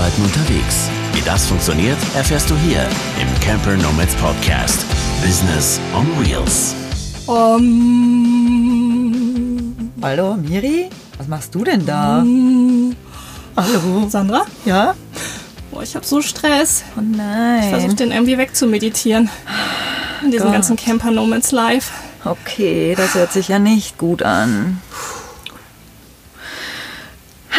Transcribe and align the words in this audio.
Arbeiten 0.00 0.22
unterwegs. 0.22 0.88
Wie 1.12 1.20
das 1.20 1.46
funktioniert, 1.46 1.98
erfährst 2.16 2.48
du 2.48 2.56
hier 2.56 2.88
im 3.20 3.28
Camper 3.40 3.76
Nomads 3.76 4.14
Podcast. 4.14 4.86
Business 5.22 5.78
on 5.94 6.06
Wheels. 6.18 6.74
Um, 7.26 7.60
Hallo, 10.00 10.36
Miri? 10.36 10.88
Was 11.18 11.28
machst 11.28 11.54
du 11.54 11.64
denn 11.64 11.84
da? 11.84 12.20
um, 12.20 12.96
Hallo? 13.54 14.08
Sandra? 14.08 14.46
Ja? 14.64 14.94
Boah, 15.70 15.82
ich 15.82 15.94
habe 15.94 16.06
so 16.06 16.22
Stress. 16.22 16.82
Oh 16.96 17.00
Ich 17.02 17.16
versuche 17.68 17.88
nein. 17.88 17.96
den 17.96 18.12
irgendwie 18.12 18.38
wegzumeditieren. 18.38 19.28
In 20.22 20.30
diesem 20.30 20.46
Gott. 20.46 20.54
ganzen 20.54 20.76
Camper 20.76 21.10
Nomads 21.10 21.52
Live. 21.52 21.90
Okay, 22.24 22.94
das 22.96 23.14
hört 23.16 23.34
sich 23.34 23.48
ja 23.48 23.58
nicht 23.58 23.98
gut 23.98 24.22
an. 24.22 24.80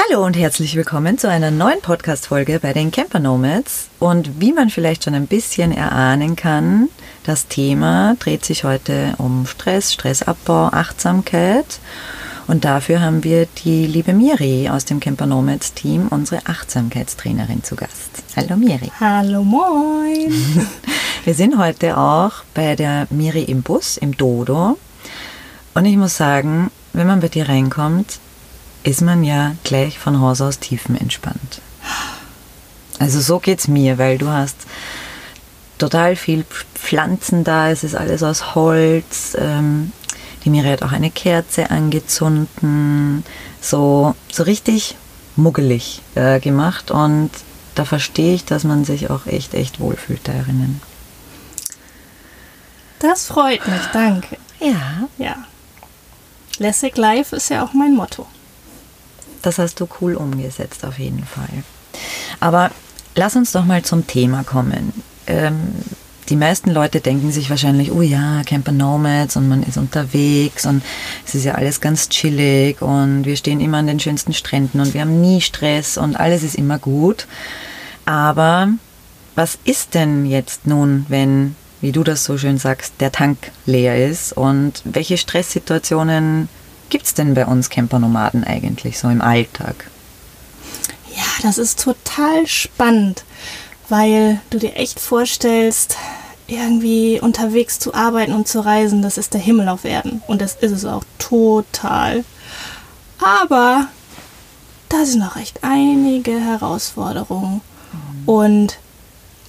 Hallo 0.10 0.26
und 0.26 0.36
herzlich 0.36 0.76
willkommen 0.76 1.18
zu 1.18 1.30
einer 1.30 1.52
neuen 1.52 1.80
Podcast-Folge 1.82 2.60
bei 2.60 2.74
den 2.74 2.92
Camper 2.92 3.20
Nomads. 3.20 3.90
Und 4.00 4.40
wie 4.40 4.52
man 4.52 4.70
vielleicht 4.70 5.04
schon 5.04 5.14
ein 5.14 5.28
bisschen 5.28 5.72
erahnen 5.72 6.36
kann, 6.36 6.90
das 7.24 7.48
Thema 7.48 8.16
dreht 8.20 8.44
sich 8.44 8.64
heute 8.64 9.14
um 9.18 9.46
Stress, 9.46 9.94
Stressabbau, 9.94 10.68
Achtsamkeit. 10.68 11.80
Und 12.48 12.66
dafür 12.66 13.02
haben 13.02 13.24
wir 13.24 13.48
die 13.64 13.86
liebe 13.86 14.14
Miri 14.14 14.70
aus 14.70 14.86
dem 14.86 15.00
Camper 15.00 15.28
Nomads 15.28 15.74
Team, 15.74 16.08
unsere 16.08 16.48
Achtsamkeitstrainerin, 16.48 17.64
zu 17.64 17.76
Gast. 17.76 18.24
Hallo 18.36 18.56
Miri. 18.56 18.92
Hallo, 19.00 19.44
moin. 19.44 20.34
Wir 21.26 21.36
sind 21.36 21.60
heute 21.60 21.98
auch 21.98 22.44
bei 22.56 22.76
der 22.76 23.06
Miri 23.12 23.44
im 23.44 23.62
Bus, 23.62 23.98
im 23.98 24.18
Dodo. 24.18 24.80
Und 25.76 25.86
ich 25.86 25.98
muss 25.98 26.18
sagen, 26.18 26.72
wenn 26.94 27.08
man 27.08 27.20
bei 27.20 27.28
dir 27.28 27.48
reinkommt, 27.48 28.20
ist 28.84 29.02
man 29.02 29.24
ja 29.24 29.56
gleich 29.64 30.00
von 30.00 30.20
Haus 30.20 30.42
aus 30.42 30.60
tiefenentspannt. 30.60 31.62
Also 33.00 33.20
so 33.20 33.40
geht's 33.40 33.68
mir, 33.68 33.98
weil 33.98 34.18
du 34.18 34.28
hast 34.30 34.56
total 35.78 36.16
viel 36.16 36.46
Pflanzen 36.76 37.44
da, 37.44 37.70
es 37.70 37.84
ist 37.84 37.96
alles 37.96 38.24
aus 38.24 38.56
Holz. 38.56 39.36
Ähm, 39.40 39.92
die 40.44 40.50
Miri 40.50 40.70
hat 40.70 40.84
auch 40.84 40.92
eine 40.92 41.12
Kerze 41.12 41.70
angezündet, 41.70 42.50
so, 43.62 44.16
so 44.32 44.44
richtig 44.44 44.96
muggelig 45.36 46.02
äh, 46.16 46.40
gemacht 46.40 46.92
und 46.92 47.30
da 47.76 47.86
verstehe 47.86 48.36
ich, 48.36 48.46
dass 48.46 48.64
man 48.64 48.84
sich 48.86 49.10
auch 49.10 49.28
echt, 49.28 49.54
echt 49.54 49.80
wohlfühlt 49.80 50.28
da 50.28 50.34
drinnen. 50.34 50.82
Das 53.00 53.26
freut 53.28 53.66
mich, 53.68 53.82
danke. 53.94 54.38
Ja, 54.60 55.08
Ja. 55.18 55.36
Lässig 56.58 56.96
Life 56.98 57.36
ist 57.36 57.50
ja 57.50 57.64
auch 57.64 57.74
mein 57.74 57.96
Motto. 57.96 58.28
Das 59.42 59.60
hast 59.60 59.80
du 59.80 59.88
cool 60.00 60.16
umgesetzt 60.16 60.86
auf 60.86 61.00
jeden 61.00 61.26
Fall. 61.26 61.64
Aber 62.40 62.72
lass 63.16 63.36
uns 63.36 63.52
doch 63.52 63.66
mal 63.66 63.84
zum 63.84 64.08
Thema 64.08 64.44
kommen. 64.44 64.94
Ähm, 65.28 65.74
die 66.30 66.36
meisten 66.38 66.72
Leute 66.72 67.02
denken 67.02 67.32
sich 67.32 67.50
wahrscheinlich, 67.50 67.92
oh 67.92 68.02
ja, 68.02 68.42
Camper 68.46 68.72
Nomads 68.72 69.36
und 69.36 69.50
man 69.50 69.64
ist 69.64 69.78
unterwegs 69.78 70.66
und 70.66 70.82
es 71.26 71.36
ist 71.36 71.44
ja 71.44 71.56
alles 71.56 71.82
ganz 71.82 72.08
chillig 72.08 72.82
und 72.82 73.26
wir 73.26 73.36
stehen 73.36 73.60
immer 73.60 73.80
an 73.80 73.88
den 73.88 74.00
schönsten 74.00 74.34
Stränden 74.34 74.80
und 74.80 74.94
wir 74.94 75.02
haben 75.02 75.20
nie 75.20 75.42
Stress 75.42 75.98
und 75.98 76.16
alles 76.16 76.44
ist 76.44 76.56
immer 76.56 76.80
gut. 76.80 77.28
Aber 78.06 78.70
was 79.36 79.58
ist 79.66 79.94
denn 79.94 80.26
jetzt 80.26 80.68
nun, 80.68 81.06
wenn, 81.10 81.56
wie 81.82 81.92
du 81.92 82.04
das 82.04 82.24
so 82.24 82.38
schön 82.38 82.58
sagst, 82.58 82.94
der 83.00 83.12
Tank 83.12 83.52
leer 83.66 84.08
ist 84.08 84.32
und 84.32 84.82
welche 84.86 85.18
Stresssituationen 85.18 86.48
gibt 86.92 87.06
es 87.06 87.16
denn 87.16 87.34
bei 87.34 87.48
uns 87.48 87.72
Campernomaden 87.72 88.44
eigentlich 88.44 89.00
so 89.00 89.10
im 89.10 89.22
Alltag? 89.22 89.90
Ja, 91.16 91.24
das 91.42 91.58
ist 91.58 91.82
total 91.82 92.46
spannend, 92.46 93.24
weil 93.90 94.40
du 94.52 94.60
dir 94.60 94.76
echt 94.76 95.00
vorstellst, 95.00 95.98
irgendwie 96.48 97.20
unterwegs 97.20 97.80
zu 97.80 97.94
arbeiten 97.94 98.34
und 98.34 98.48
zu 98.48 98.64
reisen, 98.64 99.02
das 99.02 99.18
ist 99.18 99.34
der 99.34 99.42
Himmel 99.42 99.70
auf 99.70 99.86
Erden. 99.86 100.22
Und 100.28 100.42
das 100.42 100.56
ist 100.56 100.72
es 100.72 100.86
auch 100.86 101.04
total. 101.18 102.26
Aber 103.20 103.88
da 104.90 105.06
sind 105.06 105.20
noch 105.20 105.38
echt 105.38 105.64
einige 105.64 106.40
Herausforderungen 106.40 107.62
und 108.26 108.78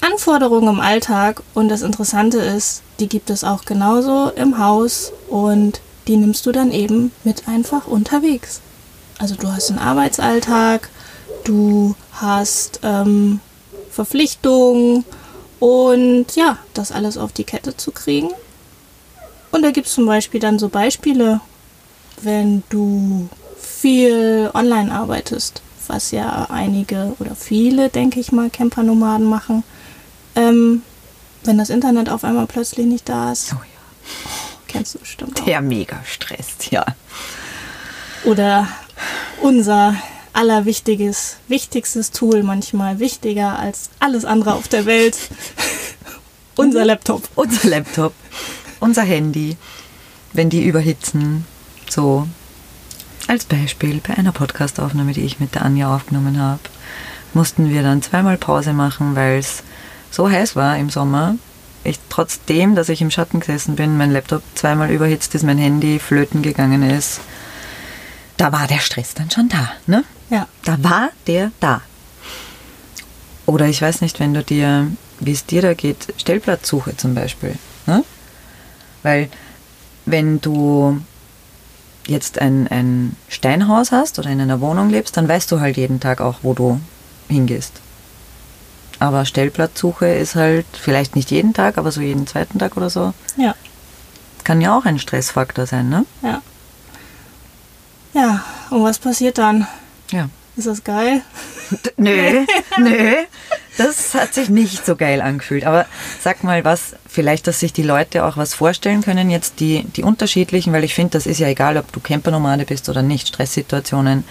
Anforderungen 0.01 0.69
im 0.69 0.81
Alltag. 0.81 1.43
Und 1.55 1.69
das 1.69 1.83
Interessante 1.83 2.39
ist, 2.39 2.83
die 3.01 3.09
gibt 3.09 3.31
es 3.31 3.43
auch 3.43 3.65
genauso 3.65 4.31
im 4.31 4.59
Haus 4.59 5.13
und 5.29 5.81
die 6.09 6.17
nimmst 6.17 6.47
du 6.47 6.53
dann 6.53 6.73
eben 6.73 7.13
mit 7.25 7.49
einfach 7.49 7.87
unterwegs. 7.87 8.61
Also 9.19 9.35
du 9.37 9.49
hast 9.53 9.71
einen 9.71 9.79
Arbeitsalltag, 9.79 10.89
du 11.45 11.95
hast 12.13 12.81
ähm, 12.83 13.41
Verpflichtungen 13.91 15.05
und 15.61 16.27
ja, 16.35 16.59
das 16.75 16.91
alles 16.93 17.17
auf 17.17 17.33
die 17.33 17.45
Kette 17.45 17.77
zu 17.77 17.93
kriegen. 17.93 18.31
Und 19.53 19.63
da 19.63 19.71
gibt 19.71 19.87
es 19.87 19.95
zum 19.95 20.07
Beispiel 20.07 20.41
dann 20.41 20.59
so 20.59 20.69
Beispiele, 20.69 21.41
wenn 22.23 22.63
du 22.71 23.29
viel 23.59 24.51
online 24.55 24.93
arbeitest, 24.93 25.63
was 25.87 26.11
ja 26.11 26.47
einige 26.51 27.15
oder 27.19 27.37
viele, 27.37 27.91
denke 27.91 28.19
ich 28.19 28.33
mal, 28.33 28.51
Campernomaden 28.51 29.27
machen. 29.27 29.63
Ähm, 30.35 30.83
wenn 31.45 31.59
das 31.59 31.71
Internet 31.71 32.09
auf 32.09 32.25
einmal 32.25 32.47
plötzlich 32.47 32.87
nicht 32.87 33.09
da 33.09 33.33
ist, 33.33 33.53
Oh 33.53 33.57
ja. 33.63 34.52
Kennst 34.73 34.95
du 34.95 34.99
bestimmt 34.99 35.41
auch. 35.41 35.45
Der 35.45 35.61
mega 35.61 36.03
stresst, 36.05 36.71
ja. 36.71 36.85
Oder 38.25 38.69
unser 39.41 39.95
allerwichtiges, 40.33 41.37
wichtigstes 41.49 42.11
Tool 42.11 42.43
manchmal 42.43 42.99
wichtiger 42.99 43.59
als 43.59 43.91
alles 44.01 44.25
andere 44.25 44.55
auf 44.55 44.69
der 44.69 44.87
Welt. 44.87 45.17
unser 46.57 46.85
Laptop. 46.85 47.29
Unser 47.35 47.69
Laptop, 47.69 48.15
unser 48.81 49.03
Handy, 49.03 49.57
wenn 50.33 50.51
die 50.51 50.65
überhitzen, 50.65 51.47
so 51.89 52.27
als 53.29 53.45
Beispiel 53.45 54.01
bei 54.07 54.15
einer 54.15 54.33
Podcastaufnahme, 54.33 55.13
die 55.13 55.23
ich 55.23 55.41
mit 55.41 55.55
der 55.55 55.65
Anja 55.65 55.95
aufgenommen 55.95 56.41
habe, 56.41 56.61
mussten 57.35 57.71
wir 57.71 57.83
dann 57.83 58.03
zweimal 58.03 58.37
Pause 58.37 58.73
machen, 58.73 59.15
weil 59.15 59.39
es 59.39 59.63
so 60.11 60.31
heiß 60.31 60.57
war 60.57 60.77
im 60.77 60.91
Sommer. 60.91 61.37
Ich 61.85 61.99
trotzdem, 62.09 62.75
dass 62.75 62.89
ich 62.89 63.03
im 63.03 63.11
Schatten 63.11 63.41
gesessen 63.41 63.77
bin, 63.77 63.97
mein 63.97 64.13
Laptop 64.13 64.43
zweimal 64.55 64.91
überhitzt 64.91 65.35
ist, 65.35 65.43
mein 65.43 65.59
Handy 65.59 65.99
flöten 65.99 66.43
gegangen 66.43 66.83
ist. 66.89 67.21
Da 68.37 68.53
war 68.53 68.67
der 68.67 68.79
Stress 68.79 69.15
dann 69.15 69.31
schon 69.31 69.49
da, 69.49 69.73
ne? 69.87 70.05
Ja. 70.31 70.47
Da 70.65 70.83
war 70.83 71.11
der 71.27 71.51
da. 71.61 71.83
Oder 73.47 73.67
ich 73.67 73.83
weiß 73.83 74.01
nicht, 74.01 74.21
wenn 74.21 74.35
du 74.35 74.43
dir, 74.43 74.87
wie 75.21 75.33
es 75.33 75.45
dir 75.45 75.63
da 75.63 75.75
geht, 75.75 76.15
Stellplatzsuche 76.17 76.97
zum 76.97 77.15
Beispiel. 77.15 77.57
Ne? 77.87 78.05
Weil 79.03 79.29
wenn 80.07 80.41
du 80.41 81.01
jetzt 82.07 82.39
ein, 82.41 82.69
ein 82.69 83.17
Steinhaus 83.29 83.93
hast 83.93 84.19
oder 84.19 84.31
in 84.31 84.41
einer 84.41 84.61
Wohnung 84.61 84.91
lebst, 84.91 85.17
dann 85.17 85.29
weißt 85.29 85.51
du 85.51 85.61
halt 85.61 85.77
jeden 85.77 86.01
Tag 86.01 86.21
auch, 86.21 86.39
wo 86.43 86.55
du 86.55 86.81
hingehst. 87.29 87.81
Aber 89.03 89.25
Stellplatzsuche 89.25 90.07
ist 90.07 90.37
halt 90.37 90.65
vielleicht 90.75 91.17
nicht 91.17 91.33
jeden 91.33 91.55
Tag, 91.55 91.77
aber 91.77 91.91
so 91.91 92.01
jeden 92.01 92.29
zweiten 92.29 92.61
Tag 92.61 92.77
oder 92.77 92.89
so. 92.89 93.13
Ja. 93.37 93.57
Kann 94.45 94.61
ja 94.61 94.79
auch 94.79 94.85
ein 94.85 95.01
Stressfaktor 95.01 95.67
sein, 95.67 95.89
ne? 95.89 96.07
Ja. 96.23 96.41
Ja, 98.15 98.45
und 98.71 98.85
was 98.85 99.01
passiert 99.01 99.39
dann? 99.39 99.67
Ja. 100.13 100.29
Ist 100.55 100.69
das 100.69 100.85
geil? 100.85 101.23
Nö, 101.97 102.47
nö. 102.79 103.15
Das 103.77 104.15
hat 104.15 104.35
sich 104.35 104.49
nicht 104.49 104.87
so 104.87 104.95
geil 104.95 105.21
angefühlt. 105.21 105.65
Aber 105.65 105.87
sag 106.21 106.45
mal 106.45 106.65
was, 106.65 106.95
vielleicht, 107.09 107.49
dass 107.49 107.59
sich 107.59 107.73
die 107.73 107.83
Leute 107.83 108.25
auch 108.25 108.37
was 108.37 108.55
vorstellen 108.55 109.03
können, 109.03 109.31
jetzt 109.31 109.59
die, 109.59 109.83
die 109.83 110.05
unterschiedlichen, 110.05 110.73
weil 110.73 110.85
ich 110.85 110.95
finde, 110.95 111.13
das 111.15 111.27
ist 111.27 111.41
ja 111.41 111.49
egal, 111.49 111.77
ob 111.77 111.91
du 111.91 111.99
Campernomade 111.99 112.67
bist 112.67 112.89
oder 112.89 113.03
nicht. 113.03 113.27
Stresssituationen 113.27 114.23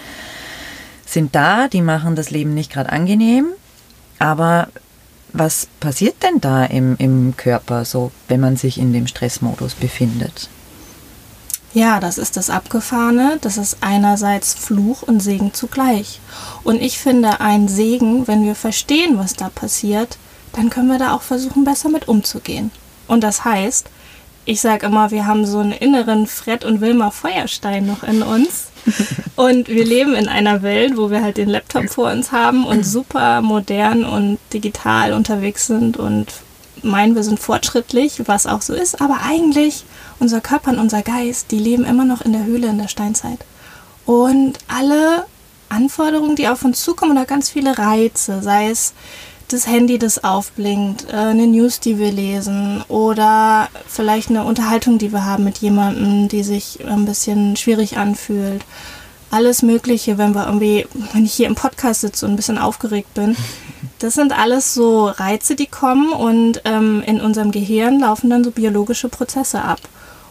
sind 1.04 1.34
da, 1.34 1.68
die 1.68 1.82
machen 1.82 2.16
das 2.16 2.30
Leben 2.30 2.54
nicht 2.54 2.72
gerade 2.72 2.90
angenehm. 2.90 3.48
Aber 4.22 4.68
was 5.32 5.66
passiert 5.80 6.22
denn 6.22 6.40
da 6.40 6.64
im, 6.64 6.94
im 6.98 7.36
Körper, 7.36 7.84
so 7.84 8.12
wenn 8.28 8.38
man 8.38 8.56
sich 8.56 8.78
in 8.78 8.92
dem 8.92 9.08
Stressmodus 9.08 9.74
befindet? 9.74 10.48
Ja, 11.74 11.98
das 11.98 12.18
ist 12.18 12.36
das 12.36 12.48
Abgefahrene. 12.48 13.38
Das 13.40 13.56
ist 13.56 13.78
einerseits 13.80 14.54
Fluch 14.54 15.02
und 15.02 15.20
Segen 15.20 15.54
zugleich. 15.54 16.20
Und 16.62 16.80
ich 16.80 16.98
finde 16.98 17.40
ein 17.40 17.66
Segen, 17.66 18.28
wenn 18.28 18.44
wir 18.44 18.54
verstehen, 18.54 19.18
was 19.18 19.34
da 19.34 19.48
passiert, 19.48 20.18
dann 20.52 20.70
können 20.70 20.88
wir 20.88 20.98
da 20.98 21.14
auch 21.14 21.22
versuchen, 21.22 21.64
besser 21.64 21.88
mit 21.88 22.06
umzugehen. 22.06 22.70
Und 23.08 23.24
das 23.24 23.44
heißt, 23.44 23.88
ich 24.44 24.60
sage 24.60 24.86
immer, 24.86 25.10
wir 25.10 25.26
haben 25.26 25.46
so 25.46 25.58
einen 25.58 25.72
inneren 25.72 26.28
Fred 26.28 26.64
und 26.64 26.80
Wilma 26.80 27.10
Feuerstein 27.10 27.86
noch 27.86 28.04
in 28.04 28.22
uns. 28.22 28.66
Und 29.36 29.68
wir 29.68 29.84
leben 29.84 30.14
in 30.14 30.28
einer 30.28 30.62
Welt, 30.62 30.96
wo 30.96 31.10
wir 31.10 31.22
halt 31.22 31.36
den 31.36 31.48
Laptop 31.48 31.88
vor 31.88 32.10
uns 32.10 32.32
haben 32.32 32.66
und 32.66 32.84
super 32.84 33.40
modern 33.40 34.04
und 34.04 34.38
digital 34.52 35.12
unterwegs 35.12 35.66
sind 35.66 35.96
und 35.96 36.26
meinen, 36.82 37.14
wir 37.14 37.22
sind 37.22 37.40
fortschrittlich, 37.40 38.22
was 38.26 38.46
auch 38.46 38.62
so 38.62 38.74
ist. 38.74 39.00
Aber 39.00 39.20
eigentlich, 39.24 39.84
unser 40.18 40.40
Körper 40.40 40.70
und 40.70 40.78
unser 40.78 41.02
Geist, 41.02 41.50
die 41.50 41.58
leben 41.58 41.84
immer 41.84 42.04
noch 42.04 42.22
in 42.22 42.32
der 42.32 42.44
Höhle 42.44 42.68
in 42.68 42.78
der 42.78 42.88
Steinzeit. 42.88 43.38
Und 44.04 44.58
alle 44.68 45.24
Anforderungen, 45.68 46.36
die 46.36 46.48
auf 46.48 46.64
uns 46.64 46.82
zukommen 46.82 47.12
oder 47.12 47.24
ganz 47.24 47.48
viele 47.50 47.78
Reize, 47.78 48.42
sei 48.42 48.68
es 48.68 48.92
das 49.52 49.66
Handy, 49.66 49.98
das 49.98 50.24
aufblinkt, 50.24 51.08
äh, 51.10 51.16
eine 51.16 51.46
News, 51.46 51.80
die 51.80 51.98
wir 51.98 52.10
lesen 52.10 52.82
oder 52.88 53.68
vielleicht 53.86 54.30
eine 54.30 54.44
Unterhaltung, 54.44 54.98
die 54.98 55.12
wir 55.12 55.24
haben 55.24 55.44
mit 55.44 55.58
jemandem, 55.58 56.28
die 56.28 56.42
sich 56.42 56.84
ein 56.86 57.04
bisschen 57.04 57.56
schwierig 57.56 57.98
anfühlt. 57.98 58.64
Alles 59.30 59.62
Mögliche, 59.62 60.18
wenn 60.18 60.34
wir 60.34 60.46
irgendwie, 60.46 60.86
wenn 61.12 61.24
ich 61.24 61.32
hier 61.32 61.46
im 61.46 61.54
Podcast 61.54 62.02
sitze 62.02 62.26
und 62.26 62.32
ein 62.32 62.36
bisschen 62.36 62.58
aufgeregt 62.58 63.14
bin. 63.14 63.36
Das 63.98 64.14
sind 64.14 64.36
alles 64.38 64.74
so 64.74 65.06
Reize, 65.06 65.54
die 65.54 65.66
kommen 65.66 66.12
und 66.12 66.60
ähm, 66.64 67.02
in 67.06 67.20
unserem 67.20 67.50
Gehirn 67.50 68.00
laufen 68.00 68.30
dann 68.30 68.44
so 68.44 68.50
biologische 68.50 69.08
Prozesse 69.08 69.62
ab. 69.62 69.80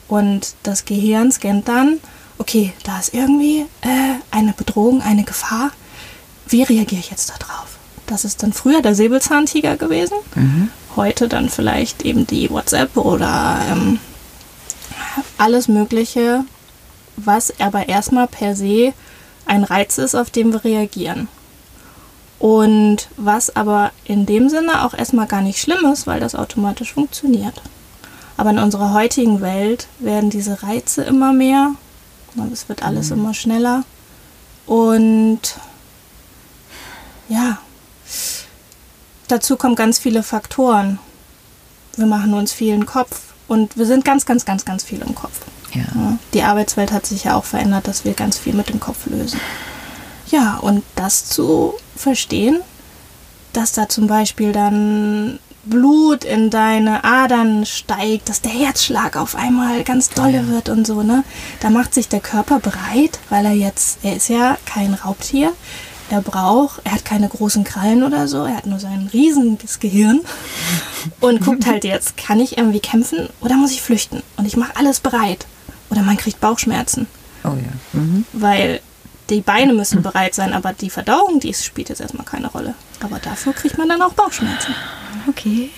Und 0.08 0.56
das 0.64 0.86
Gehirn 0.86 1.32
scannt 1.32 1.68
dann, 1.68 2.00
okay, 2.38 2.74
da 2.84 3.00
ist 3.00 3.14
irgendwie 3.14 3.66
äh, 3.82 4.16
eine 4.30 4.54
Bedrohung, 4.54 5.02
eine 5.02 5.24
Gefahr. 5.24 5.72
Wie 6.48 6.64
reagiere 6.64 7.00
ich 7.00 7.12
jetzt 7.12 7.30
darauf? 7.30 7.71
Das 8.12 8.26
ist 8.26 8.44
dann 8.44 8.52
früher 8.52 8.82
der 8.82 8.94
Säbelzahntiger 8.94 9.78
gewesen. 9.78 10.18
Mhm. 10.36 10.70
Heute 10.98 11.30
dann 11.30 11.48
vielleicht 11.48 12.02
eben 12.02 12.28
die 12.28 12.50
WhatsApp 12.50 12.98
oder 12.98 13.58
ähm, 13.72 14.02
alles 15.38 15.70
Mögliche, 15.70 16.44
was 17.16 17.58
aber 17.62 17.88
erstmal 17.88 18.28
per 18.28 18.54
se 18.54 18.94
ein 19.46 19.64
Reiz 19.64 19.98
ist, 19.98 20.16
auf 20.16 20.30
den 20.30 20.52
wir 20.52 20.66
reagieren. 20.66 21.30
Und 22.38 23.08
was 23.16 23.56
aber 23.56 23.92
in 24.04 24.26
dem 24.26 24.50
Sinne 24.50 24.84
auch 24.84 24.94
erstmal 24.94 25.28
gar 25.28 25.42
nicht 25.42 25.60
schlimm 25.60 25.86
ist, 25.86 26.06
weil 26.06 26.20
das 26.20 26.36
automatisch 26.36 26.92
funktioniert. 26.92 27.62
Aber 28.36 28.50
in 28.50 28.60
unserer 28.60 28.92
heutigen 28.92 29.40
Welt 29.40 29.88
werden 30.00 30.30
diese 30.30 30.64
Reize 30.64 31.04
immer 31.04 31.32
mehr. 31.32 31.76
Es 32.52 32.68
wird 32.68 32.84
alles 32.84 33.10
mhm. 33.10 33.20
immer 33.20 33.34
schneller. 33.34 33.86
Und 34.66 35.56
ja, 37.30 37.60
dazu 39.32 39.56
kommen 39.56 39.76
ganz 39.76 40.00
viele 40.00 40.24
Faktoren. 40.24 41.00
Wir 41.96 42.06
machen 42.06 42.34
uns 42.34 42.54
viel 42.54 42.74
im 42.74 42.86
Kopf 42.86 43.22
und 43.48 43.78
wir 43.78 43.86
sind 43.86 44.06
ganz, 44.06 44.26
ganz, 44.26 44.46
ganz, 44.46 44.66
ganz 44.66 44.84
viel 44.84 45.02
im 45.02 45.16
Kopf. 45.16 45.40
Ja. 45.74 45.82
Ja, 45.82 46.18
die 46.34 46.44
Arbeitswelt 46.44 46.92
hat 46.92 47.06
sich 47.06 47.26
ja 47.26 47.36
auch 47.36 47.46
verändert, 47.46 47.88
dass 47.88 48.06
wir 48.06 48.14
ganz 48.14 48.38
viel 48.38 48.54
mit 48.54 48.70
dem 48.70 48.80
Kopf 48.80 49.06
lösen. 49.06 49.40
Ja, 50.28 50.58
und 50.58 50.84
das 50.96 51.26
zu 51.26 51.74
verstehen, 51.96 52.62
dass 53.54 53.74
da 53.74 53.90
zum 53.90 54.08
Beispiel 54.08 54.52
dann 54.52 55.40
Blut 55.64 56.24
in 56.24 56.50
deine 56.50 57.04
Adern 57.04 57.66
steigt, 57.66 58.30
dass 58.30 58.42
der 58.42 58.52
Herzschlag 58.52 59.16
auf 59.16 59.36
einmal 59.36 59.84
ganz 59.84 60.10
dolle 60.10 60.48
wird 60.48 60.70
und 60.70 60.88
so, 60.88 61.04
ne? 61.04 61.24
Da 61.60 61.70
macht 61.70 61.94
sich 61.94 62.08
der 62.08 62.20
Körper 62.20 62.60
bereit, 62.60 63.20
weil 63.30 63.46
er 63.46 63.54
jetzt, 63.54 64.00
er 64.04 64.16
ist 64.16 64.30
ja 64.30 64.58
kein 64.66 64.94
Raubtier, 64.94 65.54
er 66.12 66.22
braucht, 66.22 66.82
er 66.84 66.94
hat 66.94 67.06
keine 67.06 67.30
großen 67.30 67.64
Krallen 67.64 68.04
oder 68.04 68.28
so, 68.28 68.44
er 68.44 68.58
hat 68.58 68.66
nur 68.66 68.80
sein 68.80 69.10
riesiges 69.14 69.80
Gehirn 69.80 70.22
und 71.20 71.42
guckt 71.44 71.66
halt 71.66 71.84
jetzt, 71.84 72.18
kann 72.18 72.40
ich 72.40 72.58
irgendwie 72.58 72.80
kämpfen 72.80 73.30
oder 73.40 73.56
muss 73.56 73.72
ich 73.72 73.82
flüchten? 73.82 74.22
Und 74.38 74.46
ich 74.46 74.58
mache 74.58 74.76
alles 74.76 75.00
bereit. 75.00 75.46
Oder 75.90 76.04
man 76.04 76.16
kriegt 76.16 76.40
Bauchschmerzen. 76.40 77.08
Oh 77.44 77.50
ja. 77.50 78.00
Mhm. 78.00 78.26
Weil 78.32 78.82
die 79.30 79.42
Beine 79.42 79.74
müssen 79.74 80.02
bereit 80.02 80.36
sein, 80.36 80.54
aber 80.54 80.74
die 80.74 80.90
Verdauung, 80.90 81.40
die 81.40 81.54
spielt 81.54 81.90
jetzt 81.90 82.02
erstmal 82.02 82.26
keine 82.26 82.48
Rolle. 82.48 82.76
Aber 83.02 83.20
dafür 83.20 83.54
kriegt 83.54 83.78
man 83.78 83.90
dann 83.90 84.02
auch 84.02 84.14
Bauchschmerzen. 84.14 84.74
Okay. 85.28 85.70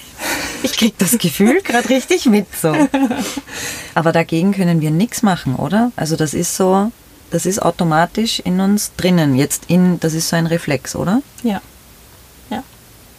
Ich 0.62 0.78
krieg 0.78 0.98
das 0.98 1.18
Gefühl 1.18 1.62
gerade 1.64 1.90
richtig 1.90 2.26
mit 2.26 2.48
so. 2.56 2.76
Aber 3.96 4.12
dagegen 4.12 4.54
können 4.54 4.82
wir 4.82 4.92
nichts 4.92 5.22
machen, 5.24 5.56
oder? 5.56 5.92
Also 5.96 6.16
das 6.16 6.34
ist 6.34 6.56
so, 6.56 6.92
das 7.34 7.48
ist 7.48 7.62
automatisch 7.64 8.40
in 8.40 8.60
uns 8.60 8.92
drinnen. 8.96 9.34
Jetzt 9.34 9.64
in, 9.68 10.00
das 10.00 10.14
ist 10.14 10.30
so 10.30 10.36
ein 10.36 10.46
Reflex, 10.46 10.96
oder? 10.96 11.24
Ja. 11.42 11.62
Ja. 12.52 12.64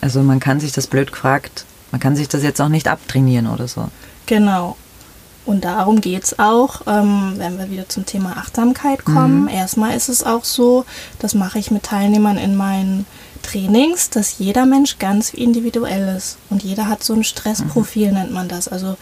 Also 0.01 0.23
man 0.23 0.39
kann 0.39 0.61
sich 0.61 0.71
das 0.71 0.87
blöd 0.87 1.11
gefragt, 1.11 1.65
man 1.91 2.01
kann 2.01 2.15
sich 2.15 2.29
das 2.29 2.45
jetzt 2.45 2.61
auch 2.61 2.69
nicht 2.69 2.87
abtrainieren 2.87 3.49
oder 3.49 3.67
so. 3.67 3.89
Genau. 4.27 4.77
Und 5.47 5.65
darum 5.65 6.01
geht 6.01 6.23
es 6.23 6.39
auch, 6.39 6.83
ähm, 6.87 7.35
wenn 7.39 7.59
wir 7.59 7.71
wieder 7.71 7.89
zum 7.89 8.07
Thema 8.07 8.37
Achtsamkeit 8.37 9.05
kommen. 9.05 9.43
Mhm. 9.43 9.49
Erstmal 9.49 9.97
ist 9.97 10.09
es 10.09 10.23
auch 10.23 10.45
so, 10.45 10.85
das 11.19 11.35
mache 11.35 11.59
ich 11.59 11.73
mit 11.73 11.83
Teilnehmern 11.83 12.39
in 12.39 12.55
meinen 12.55 13.07
Trainings, 13.43 14.11
dass 14.11 14.39
jeder 14.39 14.65
Mensch 14.65 14.99
ganz 15.01 15.35
individuell 15.35 16.17
ist. 16.17 16.39
Und 16.51 16.63
jeder 16.63 16.87
hat 16.87 17.03
so 17.03 17.15
ein 17.15 17.25
Stressprofil, 17.25 18.09
mhm. 18.09 18.15
nennt 18.15 18.33
man 18.33 18.47
das. 18.47 18.69
Also 18.69 18.97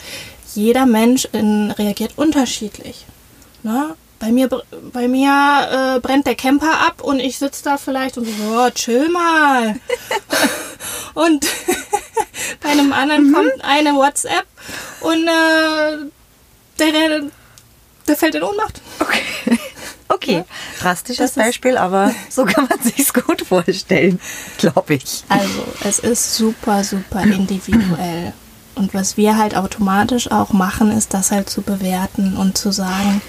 jeder 0.55 0.87
Mensch 0.87 1.29
in, 1.32 1.70
reagiert 1.70 2.14
unterschiedlich. 2.17 3.05
Ne? 3.62 3.94
Bei 4.22 4.30
mir, 4.30 4.48
bei 4.92 5.08
mir 5.08 5.96
äh, 5.96 6.00
brennt 6.00 6.28
der 6.28 6.36
Camper 6.36 6.86
ab 6.86 7.02
und 7.02 7.19
ich 7.19 7.38
sitze 7.38 7.64
da 7.64 7.76
vielleicht 7.76 8.16
und 8.16 8.24
so, 8.24 8.32
oh, 8.56 8.70
chill 8.70 9.08
mal. 9.08 9.74
und 11.14 11.44
bei 12.60 12.69
einem 12.69 12.92
anderen 12.92 13.30
mhm. 13.30 13.34
kommt 13.34 13.64
eine 13.64 13.94
WhatsApp 13.94 14.46
und 15.00 15.26
äh, 15.26 16.06
der, 16.78 17.22
der 18.06 18.16
fällt 18.16 18.36
in 18.36 18.44
Ohnmacht. 18.44 18.80
Okay. 19.00 19.58
Okay, 20.08 20.44
drastisches 20.78 21.32
Beispiel, 21.32 21.78
aber 21.78 22.14
so 22.28 22.44
kann 22.44 22.68
man 22.68 22.78
sich 22.82 23.14
gut 23.14 23.40
vorstellen, 23.40 24.20
glaube 24.58 24.94
ich. 24.94 25.25
Also, 25.30 25.64
es 25.84 26.00
ist 26.00 26.36
super, 26.36 26.84
super 26.84 27.22
individuell. 27.22 28.34
Und 28.75 28.92
was 28.92 29.16
wir 29.16 29.38
halt 29.38 29.56
automatisch 29.56 30.30
auch 30.30 30.52
machen, 30.52 30.90
ist 30.90 31.14
das 31.14 31.30
halt 31.30 31.48
zu 31.48 31.62
bewerten 31.62 32.36
und 32.36 32.58
zu 32.58 32.72
sagen, 32.72 33.22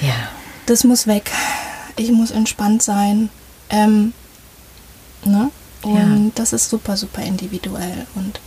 ja. 0.00 0.28
Das 0.66 0.84
muss 0.84 1.06
weg. 1.06 1.30
Ich 1.96 2.10
muss 2.10 2.30
entspannt 2.30 2.82
sein. 2.82 3.30
Ähm, 3.70 4.12
ne? 5.24 5.50
Und 5.82 6.24
ja. 6.26 6.32
das 6.34 6.52
ist 6.52 6.68
super, 6.68 6.96
super 6.96 7.22
individuell. 7.22 8.06
Und 8.14 8.40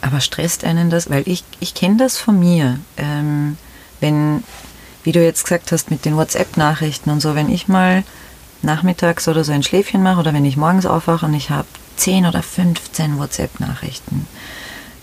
Aber 0.00 0.20
stresst 0.20 0.64
einen 0.64 0.90
das? 0.90 1.08
Weil 1.10 1.26
ich, 1.26 1.44
ich 1.60 1.74
kenne 1.74 1.96
das 1.96 2.18
von 2.18 2.38
mir. 2.38 2.78
Ähm, 2.96 3.56
wenn, 4.00 4.44
wie 5.04 5.12
du 5.12 5.24
jetzt 5.24 5.44
gesagt 5.44 5.72
hast, 5.72 5.90
mit 5.90 6.04
den 6.04 6.16
WhatsApp-Nachrichten 6.16 7.10
und 7.10 7.20
so, 7.20 7.34
wenn 7.34 7.48
ich 7.48 7.68
mal 7.68 8.04
nachmittags 8.62 9.28
oder 9.28 9.44
so 9.44 9.52
ein 9.52 9.62
Schläfchen 9.62 10.02
mache 10.02 10.20
oder 10.20 10.32
wenn 10.34 10.44
ich 10.44 10.56
morgens 10.56 10.86
aufwache 10.86 11.26
und 11.26 11.34
ich 11.34 11.50
habe 11.50 11.68
10 11.96 12.26
oder 12.26 12.42
15 12.42 13.18
WhatsApp-Nachrichten, 13.18 14.26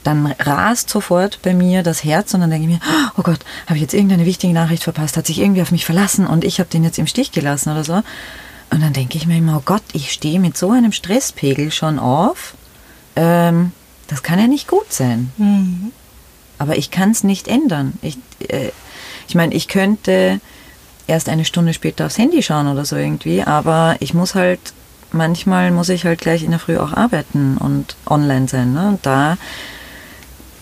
dann 0.03 0.33
rast 0.39 0.89
sofort 0.89 1.39
bei 1.41 1.53
mir 1.53 1.83
das 1.83 2.03
Herz 2.03 2.33
und 2.33 2.41
dann 2.41 2.49
denke 2.49 2.67
ich 2.67 2.73
mir, 2.73 2.81
oh 3.17 3.21
Gott, 3.21 3.39
habe 3.65 3.75
ich 3.75 3.81
jetzt 3.81 3.93
irgendeine 3.93 4.25
wichtige 4.25 4.53
Nachricht 4.53 4.83
verpasst, 4.83 5.17
hat 5.17 5.27
sich 5.27 5.39
irgendwie 5.39 5.61
auf 5.61 5.71
mich 5.71 5.85
verlassen 5.85 6.25
und 6.25 6.43
ich 6.43 6.59
habe 6.59 6.69
den 6.69 6.83
jetzt 6.83 6.99
im 6.99 7.07
Stich 7.07 7.31
gelassen 7.31 7.71
oder 7.71 7.83
so. 7.83 8.01
Und 8.71 8.81
dann 8.81 8.93
denke 8.93 9.17
ich 9.17 9.25
mir 9.25 9.37
immer, 9.37 9.57
oh 9.57 9.63
Gott, 9.65 9.83
ich 9.93 10.11
stehe 10.11 10.39
mit 10.39 10.57
so 10.57 10.71
einem 10.71 10.91
Stresspegel 10.91 11.71
schon 11.71 11.99
auf. 11.99 12.53
Ähm, 13.15 13.71
das 14.07 14.23
kann 14.23 14.39
ja 14.39 14.47
nicht 14.47 14.67
gut 14.67 14.91
sein. 14.91 15.31
Mhm. 15.37 15.91
Aber 16.57 16.77
ich 16.77 16.91
kann 16.91 17.11
es 17.11 17.23
nicht 17.23 17.47
ändern. 17.47 17.93
Ich, 18.01 18.17
äh, 18.47 18.69
ich 19.27 19.35
meine, 19.35 19.55
ich 19.55 19.67
könnte 19.67 20.39
erst 21.07 21.29
eine 21.29 21.45
Stunde 21.45 21.73
später 21.73 22.05
aufs 22.05 22.17
Handy 22.17 22.43
schauen 22.43 22.67
oder 22.67 22.85
so 22.85 22.95
irgendwie, 22.95 23.41
aber 23.41 23.95
ich 23.99 24.13
muss 24.13 24.35
halt, 24.35 24.59
manchmal 25.11 25.71
muss 25.71 25.89
ich 25.89 26.05
halt 26.05 26.21
gleich 26.21 26.43
in 26.43 26.51
der 26.51 26.59
Früh 26.59 26.77
auch 26.77 26.93
arbeiten 26.93 27.57
und 27.57 27.95
online 28.05 28.47
sein. 28.47 28.73
Ne? 28.73 28.89
Und 28.89 29.05
da 29.05 29.37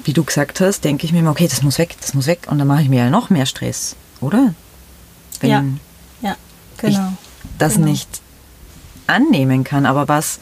wie 0.07 0.13
du 0.13 0.23
gesagt 0.23 0.61
hast, 0.61 0.85
denke 0.85 1.05
ich 1.05 1.11
mir 1.11 1.19
immer, 1.19 1.31
okay, 1.31 1.49
das 1.49 1.61
muss 1.63 1.77
weg, 1.77 1.97
das 1.99 2.13
muss 2.13 2.27
weg 2.27 2.47
und 2.47 2.57
dann 2.59 2.67
mache 2.67 2.81
ich 2.81 2.89
mir 2.89 3.03
ja 3.03 3.09
noch 3.09 3.29
mehr 3.29 3.45
Stress, 3.45 3.97
oder? 4.21 4.53
Wenn 5.41 5.49
ja, 5.49 6.29
ja, 6.29 6.35
genau. 6.77 7.09
Ich 7.11 7.17
das 7.57 7.73
genau. 7.73 7.87
nicht 7.87 8.21
annehmen 9.05 9.65
kann. 9.65 9.85
Aber 9.85 10.07
was, 10.07 10.39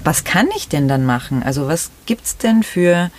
was 0.00 0.24
kann 0.24 0.48
ich 0.56 0.68
denn 0.68 0.88
dann 0.88 1.06
machen? 1.06 1.44
Also 1.44 1.68
was 1.68 1.90
gibt 2.06 2.26
es 2.26 2.36
denn 2.38 2.64
für 2.64 3.10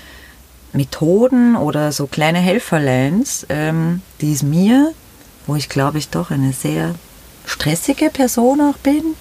Methoden 0.73 1.55
oder 1.55 1.93
so 1.93 2.07
kleine 2.07 2.39
Helferlines, 2.39 3.45
ähm, 3.47 4.01
die 4.19 4.33
es 4.33 4.43
mir, 4.43 4.91
wo 5.47 5.55
ich 5.55 5.69
glaube 5.69 5.97
ich 5.97 6.09
doch 6.09 6.29
eine 6.29 6.51
sehr 6.51 6.95
stressige 7.45 8.09
Person 8.09 8.59
auch 8.59 8.77
bin, 8.77 9.15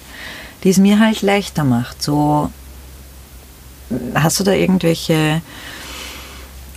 die 0.65 0.69
es 0.69 0.77
mir 0.77 0.99
halt 0.99 1.21
leichter 1.21 1.63
macht. 1.63 2.03
So 2.03 2.51
hast 4.13 4.39
du 4.39 4.43
da 4.43 4.51
irgendwelche 4.51 5.41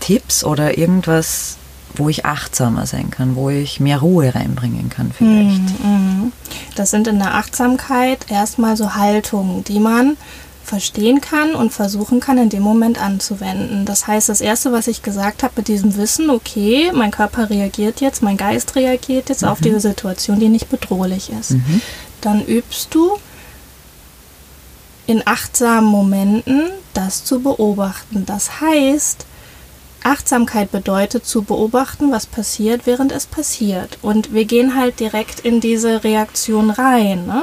Tipps 0.06 0.44
oder 0.44 0.78
irgendwas, 0.78 1.56
wo 1.96 2.08
ich 2.08 2.24
achtsamer 2.24 2.86
sein 2.86 3.10
kann, 3.10 3.34
wo 3.34 3.50
ich 3.50 3.80
mehr 3.80 3.98
Ruhe 3.98 4.32
reinbringen 4.32 4.88
kann 4.88 5.10
vielleicht? 5.10 5.82
Mhm, 5.82 5.90
mhm. 5.90 6.32
Das 6.76 6.92
sind 6.92 7.08
in 7.08 7.18
der 7.18 7.34
Achtsamkeit 7.34 8.30
erstmal 8.30 8.76
so 8.76 8.94
Haltungen, 8.94 9.64
die 9.64 9.80
man 9.80 10.16
verstehen 10.62 11.20
kann 11.20 11.56
und 11.56 11.72
versuchen 11.72 12.20
kann, 12.20 12.38
in 12.38 12.50
dem 12.50 12.62
Moment 12.62 13.02
anzuwenden. 13.02 13.84
Das 13.84 14.06
heißt, 14.06 14.28
das 14.28 14.40
Erste, 14.40 14.70
was 14.70 14.86
ich 14.86 15.02
gesagt 15.02 15.42
habe 15.42 15.54
mit 15.56 15.66
diesem 15.66 15.96
Wissen, 15.96 16.30
okay, 16.30 16.92
mein 16.94 17.10
Körper 17.10 17.50
reagiert 17.50 18.00
jetzt, 18.00 18.22
mein 18.22 18.36
Geist 18.36 18.76
reagiert 18.76 19.28
jetzt 19.28 19.42
mhm. 19.42 19.48
auf 19.48 19.60
diese 19.60 19.80
Situation, 19.80 20.38
die 20.38 20.48
nicht 20.48 20.68
bedrohlich 20.68 21.30
ist. 21.30 21.52
Mhm. 21.52 21.80
Dann 22.20 22.46
übst 22.46 22.94
du 22.94 23.18
in 25.08 25.26
achtsamen 25.26 25.90
Momenten 25.90 26.62
das 26.94 27.24
zu 27.24 27.40
beobachten. 27.40 28.24
Das 28.24 28.60
heißt, 28.60 29.26
Achtsamkeit 30.06 30.70
bedeutet 30.70 31.26
zu 31.26 31.42
beobachten, 31.42 32.12
was 32.12 32.26
passiert, 32.26 32.86
während 32.86 33.10
es 33.10 33.26
passiert. 33.26 33.98
Und 34.02 34.32
wir 34.32 34.44
gehen 34.44 34.76
halt 34.76 35.00
direkt 35.00 35.40
in 35.40 35.60
diese 35.60 36.04
Reaktion 36.04 36.70
rein. 36.70 37.26
Ne? 37.26 37.42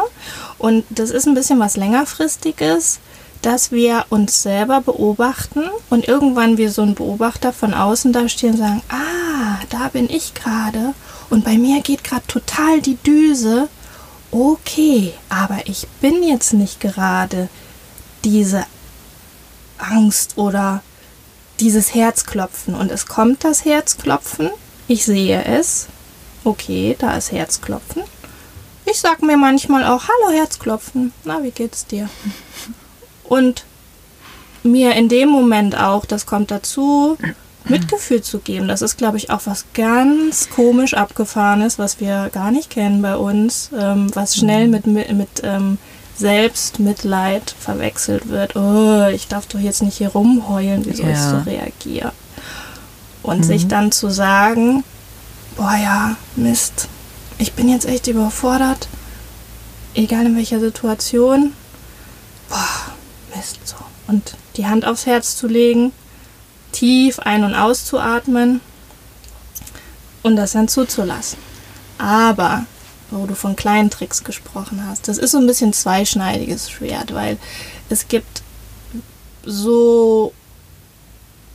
Und 0.58 0.86
das 0.90 1.10
ist 1.10 1.28
ein 1.28 1.34
bisschen 1.34 1.60
was 1.60 1.76
längerfristiges, 1.76 3.00
dass 3.42 3.74
wir 3.74 4.06
uns 4.10 4.42
selber 4.42 4.80
beobachten 4.80 5.64
und 5.90 6.08
irgendwann 6.08 6.58
wie 6.58 6.70
so 6.70 6.84
ein 6.84 6.96
Beobachter 6.96 7.52
von 7.52 7.74
außen 7.74 8.14
da 8.14 8.30
stehen 8.30 8.52
und 8.52 8.58
sagen, 8.58 8.82
ah, 8.88 9.60
da 9.70 9.90
bin 9.90 10.10
ich 10.10 10.34
gerade 10.34 10.94
und 11.30 11.44
bei 11.44 11.58
mir 11.58 11.82
geht 11.82 12.06
gerade 12.06 12.26
total 12.28 12.80
die 12.80 12.96
Düse. 12.96 13.68
Okay, 14.32 15.14
aber 15.28 15.60
ich 15.66 15.86
bin 16.00 16.24
jetzt 16.24 16.54
nicht 16.54 16.80
gerade 16.80 17.50
diese 18.24 18.66
Angst 19.78 20.38
oder 20.38 20.82
dieses 21.60 21.94
Herzklopfen 21.94 22.76
und 22.76 22.92
es 22.92 23.06
kommt 23.06 23.44
das 23.44 23.66
Herzklopfen, 23.66 24.50
ich 24.88 25.06
sehe 25.06 25.44
es, 25.46 25.88
okay, 26.44 26.96
da 27.00 27.16
ist 27.16 27.32
Herzklopfen. 27.32 28.04
Ich 28.86 29.00
sag 29.00 29.22
mir 29.22 29.38
manchmal 29.38 29.86
auch, 29.86 30.04
hallo 30.04 30.36
Herzklopfen, 30.36 31.14
na, 31.24 31.42
wie 31.44 31.52
geht's 31.52 31.86
dir? 31.86 32.10
Und 33.24 33.66
mir 34.64 34.96
in 34.96 35.10
dem 35.10 35.30
Moment 35.30 35.78
auch, 35.78 36.06
das 36.06 36.26
kommt 36.26 36.52
dazu, 36.52 37.18
Mitgefühl 37.66 38.22
zu 38.22 38.40
geben. 38.40 38.68
Das 38.68 38.82
ist, 38.82 38.98
glaube 38.98 39.18
ich, 39.18 39.30
auch 39.30 39.42
was 39.46 39.66
ganz 39.74 40.50
komisch 40.50 40.94
abgefahrenes, 40.94 41.80
was 41.80 42.00
wir 42.00 42.30
gar 42.32 42.52
nicht 42.52 42.70
kennen 42.70 43.02
bei 43.02 43.16
uns, 43.16 43.70
ähm, 43.78 44.14
was 44.14 44.36
schnell 44.36 44.68
mit, 44.68 44.86
mit, 44.86 45.12
mit 45.14 45.30
ähm, 45.44 45.78
Selbstmitleid 46.16 47.56
verwechselt 47.60 48.30
wird. 48.30 48.56
Oh, 48.56 49.08
ich 49.08 49.28
darf 49.28 49.48
doch 49.48 49.60
jetzt 49.60 49.82
nicht 49.82 49.98
hier 49.98 50.10
rumheulen, 50.10 50.86
wie 50.86 50.94
soll 50.94 51.08
ja. 51.08 51.14
ich 51.14 51.20
so 51.20 51.50
reagieren? 51.50 52.12
Und 53.24 53.40
mhm. 53.40 53.44
sich 53.44 53.68
dann 53.68 53.92
zu 53.92 54.10
sagen, 54.10 54.84
boah 55.56 55.76
ja, 55.76 56.16
Mist, 56.36 56.88
ich 57.38 57.54
bin 57.54 57.70
jetzt 57.70 57.86
echt 57.86 58.08
überfordert, 58.08 58.88
egal 59.96 60.26
in 60.26 60.36
welcher 60.36 60.60
Situation, 60.60 61.54
boah, 62.50 62.94
Mist, 63.36 63.60
so. 63.66 63.76
Und 64.08 64.36
die 64.58 64.68
Hand 64.68 64.86
aufs 64.86 65.06
Herz 65.06 65.38
zu 65.38 65.48
legen, 65.48 65.94
tief 66.72 67.20
ein- 67.20 67.44
und 67.44 67.56
auszuatmen 67.56 68.62
und 70.22 70.36
das 70.36 70.52
dann 70.52 70.68
zuzulassen. 70.68 71.40
Aber 71.98 72.66
wo 73.14 73.26
du 73.26 73.36
von 73.36 73.56
kleinen 73.56 73.90
Tricks 73.90 74.24
gesprochen 74.24 74.86
hast. 74.88 75.08
Das 75.08 75.18
ist 75.18 75.32
so 75.32 75.38
ein 75.38 75.48
bisschen 75.48 75.74
zweischneidiges 75.74 76.70
Schwert, 76.70 77.14
weil 77.14 77.38
es 77.90 78.08
gibt 78.08 78.44
so 79.46 80.34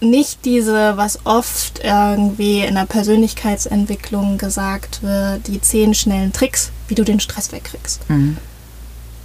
nicht 0.01 0.45
diese, 0.45 0.97
was 0.97 1.21
oft 1.25 1.81
irgendwie 1.83 2.61
in 2.61 2.77
der 2.77 2.87
Persönlichkeitsentwicklung 2.87 4.39
gesagt 4.39 5.03
wird, 5.03 5.49
die 5.49 5.61
zehn 5.61 5.95
schnellen 5.95 6.33
Tricks, 6.33 6.71
wie 6.87 6.95
du 6.95 7.05
den 7.05 7.21
Stress 7.21 7.51
wegkriegst. 7.51 8.09
Mhm. 8.09 8.37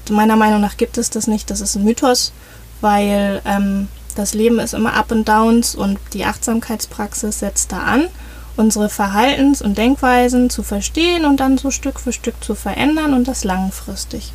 Meiner 0.09 0.35
Meinung 0.35 0.61
nach 0.61 0.77
gibt 0.77 0.97
es 0.97 1.09
das 1.09 1.27
nicht, 1.27 1.49
das 1.49 1.61
ist 1.61 1.75
ein 1.75 1.83
Mythos, 1.83 2.33
weil 2.81 3.41
ähm, 3.45 3.87
das 4.15 4.33
Leben 4.33 4.59
ist 4.59 4.73
immer 4.73 4.93
Up 4.93 5.11
und 5.11 5.27
Downs 5.27 5.75
und 5.75 5.99
die 6.13 6.25
Achtsamkeitspraxis 6.25 7.39
setzt 7.39 7.71
da 7.71 7.79
an 7.79 8.09
unsere 8.55 8.89
Verhaltens- 8.89 9.61
und 9.61 9.77
Denkweisen 9.77 10.49
zu 10.49 10.63
verstehen 10.63 11.25
und 11.25 11.39
dann 11.39 11.57
so 11.57 11.71
Stück 11.71 11.99
für 11.99 12.13
Stück 12.13 12.35
zu 12.43 12.55
verändern 12.55 13.13
und 13.13 13.27
das 13.27 13.43
langfristig. 13.43 14.31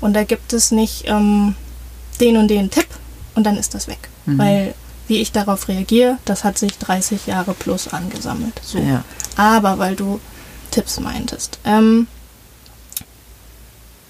Und 0.00 0.14
da 0.14 0.24
gibt 0.24 0.52
es 0.52 0.70
nicht 0.70 1.04
ähm, 1.06 1.54
den 2.20 2.36
und 2.36 2.48
den 2.48 2.70
Tipp 2.70 2.88
und 3.34 3.44
dann 3.44 3.56
ist 3.56 3.74
das 3.74 3.88
weg. 3.88 4.08
Mhm. 4.26 4.38
Weil 4.38 4.74
wie 5.06 5.20
ich 5.20 5.32
darauf 5.32 5.68
reagiere, 5.68 6.18
das 6.24 6.44
hat 6.44 6.58
sich 6.58 6.76
30 6.78 7.26
Jahre 7.26 7.54
plus 7.54 7.88
angesammelt. 7.88 8.60
So. 8.62 8.78
Ja. 8.78 9.04
Aber 9.36 9.78
weil 9.78 9.96
du 9.96 10.20
Tipps 10.70 11.00
meintest. 11.00 11.58
Ähm, 11.64 12.06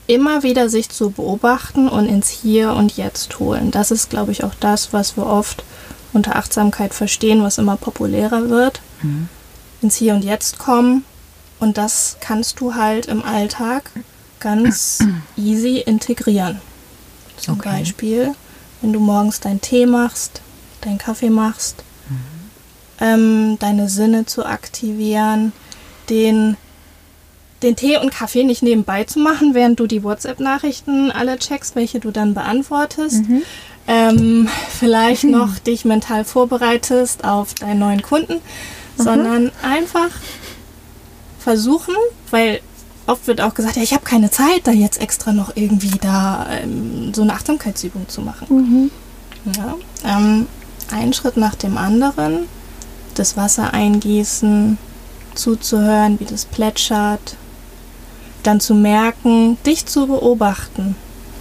immer 0.09 0.43
wieder 0.43 0.69
sich 0.69 0.89
zu 0.89 1.11
beobachten 1.11 1.89
und 1.89 2.07
ins 2.07 2.31
Hier 2.31 2.73
und 2.73 2.97
Jetzt 2.97 3.39
holen. 3.39 3.71
Das 3.71 3.91
ist, 3.91 4.11
glaube 4.11 4.33
ich, 4.33 4.43
auch 4.43 4.55
das, 4.59 4.93
was 4.93 5.17
wir 5.17 5.27
oft 5.27 5.63
unter 6.13 6.37
Achtsamkeit 6.37 6.95
verstehen, 6.95 7.43
was 7.43 7.59
immer 7.59 7.77
populärer 7.77 8.49
wird. 8.49 8.81
Mhm 9.03 9.29
ins 9.83 9.97
Hier 9.97 10.15
und 10.15 10.25
Jetzt 10.25 10.59
kommen. 10.59 11.05
Und 11.61 11.77
das 11.77 12.17
kannst 12.21 12.61
du 12.61 12.75
halt 12.75 13.07
im 13.07 13.23
Alltag 13.25 13.91
ganz 14.41 15.01
easy 15.37 15.79
integrieren. 15.79 16.61
Zum 17.37 17.59
okay. 17.59 17.71
Beispiel, 17.71 18.35
wenn 18.81 18.93
du 18.93 19.01
morgens 19.01 19.41
deinen 19.41 19.61
Tee 19.61 19.87
machst, 19.87 20.41
deinen 20.81 20.99
Kaffee 20.99 21.31
machst, 21.31 21.83
mhm. 22.09 22.17
ähm, 23.01 23.57
deine 23.59 23.89
Sinne 23.89 24.27
zu 24.27 24.45
aktivieren, 24.45 25.53
den, 26.11 26.57
den 27.63 27.77
Tee 27.77 27.97
und 27.99 28.11
Kaffee 28.11 28.45
nicht 28.45 28.63
nebenbei 28.63 29.05
zu 29.05 29.19
machen, 29.19 29.55
während 29.55 29.81
du 29.81 29.87
die 29.87 30.03
WhatsApp-Nachrichten 30.03 31.11
alle 31.11 31.39
checkst, 31.39 31.77
welche 31.77 32.01
du 32.01 32.11
dann 32.11 32.35
beantwortest. 32.35 33.29
Mhm. 33.29 33.43
Ähm, 33.87 34.49
vielleicht 34.79 35.25
noch 35.25 35.59
dich 35.59 35.85
mental 35.85 36.25
vorbereitest 36.25 37.25
auf 37.25 37.55
deinen 37.55 37.79
neuen 37.79 38.03
Kunden 38.03 38.41
Mhm. 38.99 39.03
sondern 39.03 39.53
einfach 39.63 40.11
versuchen, 41.39 41.95
weil 42.31 42.61
oft 43.07 43.27
wird 43.27 43.41
auch 43.41 43.55
gesagt, 43.55 43.77
ja, 43.77 43.83
ich 43.83 43.95
habe 43.95 44.05
keine 44.05 44.31
Zeit, 44.31 44.67
da 44.67 44.71
jetzt 44.71 45.01
extra 45.01 45.33
noch 45.33 45.57
irgendwie 45.57 45.97
da 46.01 46.47
ähm, 46.51 47.13
so 47.15 47.23
eine 47.23 47.33
Achtsamkeitsübung 47.33 48.09
zu 48.09 48.21
machen. 48.21 48.47
Mhm. 48.51 48.91
Ja, 49.57 49.77
ähm, 50.05 50.47
einen 50.91 51.13
Schritt 51.13 51.37
nach 51.37 51.55
dem 51.55 51.79
anderen, 51.79 52.47
das 53.15 53.37
Wasser 53.37 53.73
eingießen, 53.73 54.79
zuzuhören, 55.35 56.21
wie 56.21 56.25
das 56.25 56.45
plätschert, 56.45 57.37
dann 58.43 58.61
zu 58.61 58.75
merken, 58.75 59.57
dich 59.65 59.87
zu 59.87 60.07
beobachten. 60.07 60.97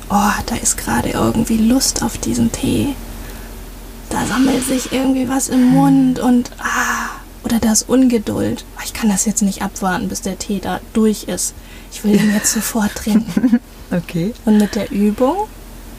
Oh, 0.09 0.31
da 0.45 0.55
ist 0.55 0.77
gerade 0.77 1.09
irgendwie 1.09 1.57
Lust 1.57 2.01
auf 2.01 2.17
diesen 2.17 2.51
Tee. 2.51 2.95
Da 4.09 4.25
sammelt 4.25 4.65
sich 4.65 4.93
irgendwie 4.93 5.27
was 5.27 5.49
im 5.49 5.65
Mund 5.65 6.19
und 6.19 6.51
ah, 6.59 7.06
oder 7.48 7.60
das 7.60 7.84
Ungeduld. 7.84 8.66
Oh, 8.77 8.82
ich 8.84 8.94
kann 8.94 9.10
das 9.10 9.24
jetzt 9.24 9.42
nicht 9.42 9.62
abwarten, 9.62 10.10
bis 10.10 10.22
der 10.22 10.38
Tee 10.38 10.60
da 10.60 10.82
durch 10.92 11.24
ist. 11.24 11.54
Ich 11.94 12.04
will 12.04 12.16
ihn 12.16 12.34
jetzt 12.34 12.54
sofort 12.54 12.94
trinken. 12.96 13.60
Okay. 13.89 14.34
Und 14.44 14.58
mit 14.58 14.75
der 14.75 14.92
Übung 14.92 15.48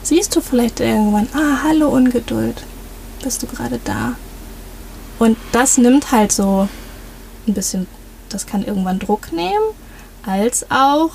siehst 0.03 0.35
du 0.35 0.41
vielleicht 0.41 0.79
irgendwann, 0.79 1.27
ah, 1.33 1.63
hallo 1.63 1.89
Ungeduld. 1.89 2.63
Bist 3.23 3.41
du 3.41 3.47
gerade 3.47 3.79
da? 3.83 4.13
Und 5.17 5.37
das 5.53 5.79
nimmt 5.79 6.11
halt 6.11 6.31
so 6.31 6.69
ein 7.47 7.53
bisschen, 7.55 7.87
das 8.29 8.45
kann 8.45 8.63
irgendwann 8.63 8.99
Druck 8.99 9.31
nehmen, 9.31 9.73
als 10.23 10.69
auch 10.69 11.13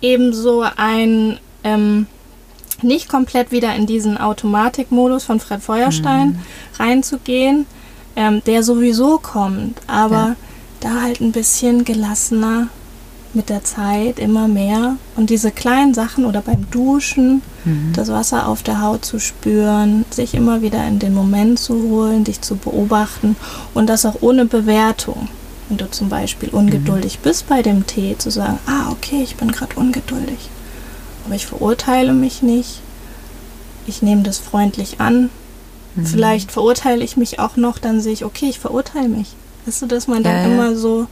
ebenso 0.00 0.64
ein 0.76 1.40
ähm, 1.64 2.06
nicht 2.82 3.08
komplett 3.08 3.50
wieder 3.50 3.74
in 3.74 3.86
diesen 3.86 4.18
Automatikmodus 4.18 5.24
von 5.24 5.40
Fred 5.40 5.60
Feuerstein 5.60 6.28
mhm. 6.28 6.38
reinzugehen, 6.78 7.66
ähm, 8.16 8.42
der 8.46 8.62
sowieso 8.62 9.18
kommt, 9.18 9.80
aber 9.86 10.14
ja. 10.14 10.36
da 10.80 11.02
halt 11.02 11.20
ein 11.20 11.32
bisschen 11.32 11.84
gelassener 11.84 12.68
mit 13.36 13.50
der 13.50 13.62
Zeit 13.62 14.18
immer 14.18 14.48
mehr 14.48 14.96
und 15.14 15.30
diese 15.30 15.50
kleinen 15.50 15.94
Sachen 15.94 16.24
oder 16.24 16.40
beim 16.40 16.68
Duschen 16.70 17.42
mhm. 17.64 17.92
das 17.94 18.08
Wasser 18.08 18.48
auf 18.48 18.62
der 18.62 18.80
Haut 18.80 19.04
zu 19.04 19.20
spüren, 19.20 20.06
sich 20.10 20.34
immer 20.34 20.62
wieder 20.62 20.86
in 20.88 20.98
den 20.98 21.14
Moment 21.14 21.58
zu 21.58 21.74
holen, 21.74 22.24
dich 22.24 22.40
zu 22.40 22.56
beobachten 22.56 23.36
und 23.74 23.88
das 23.88 24.06
auch 24.06 24.16
ohne 24.22 24.46
Bewertung. 24.46 25.28
Wenn 25.68 25.78
du 25.78 25.90
zum 25.90 26.08
Beispiel 26.08 26.48
ungeduldig 26.48 27.18
mhm. 27.18 27.22
bist 27.22 27.48
bei 27.48 27.60
dem 27.60 27.86
Tee, 27.86 28.16
zu 28.16 28.30
sagen, 28.30 28.58
ah 28.66 28.90
okay, 28.90 29.22
ich 29.22 29.36
bin 29.36 29.52
gerade 29.52 29.76
ungeduldig, 29.76 30.48
aber 31.26 31.34
ich 31.34 31.46
verurteile 31.46 32.14
mich 32.14 32.42
nicht, 32.42 32.80
ich 33.86 34.00
nehme 34.00 34.22
das 34.22 34.38
freundlich 34.38 35.00
an, 35.00 35.28
Mhm. 35.96 36.06
Vielleicht 36.06 36.52
verurteile 36.52 37.02
ich 37.02 37.16
mich 37.16 37.38
auch 37.38 37.56
noch, 37.56 37.78
dann 37.78 38.00
sehe 38.00 38.12
ich, 38.12 38.24
okay, 38.24 38.46
ich 38.48 38.58
verurteile 38.58 39.08
mich. 39.08 39.34
Weißt 39.64 39.82
du, 39.82 39.86
dass 39.86 40.06
man 40.06 40.22
dann 40.22 40.36
ja, 40.36 40.44
immer 40.44 40.76
so 40.76 41.08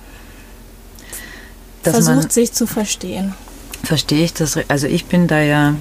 dass 1.83 2.05
versucht, 2.05 2.33
sich 2.33 2.53
zu 2.53 2.67
verstehen. 2.67 3.35
Verstehe 3.83 4.25
ich 4.25 4.33
das? 4.33 4.59
Also 4.69 4.87
ich 4.87 5.07
bin 5.07 5.27
da 5.27 5.41
ja 5.41 5.75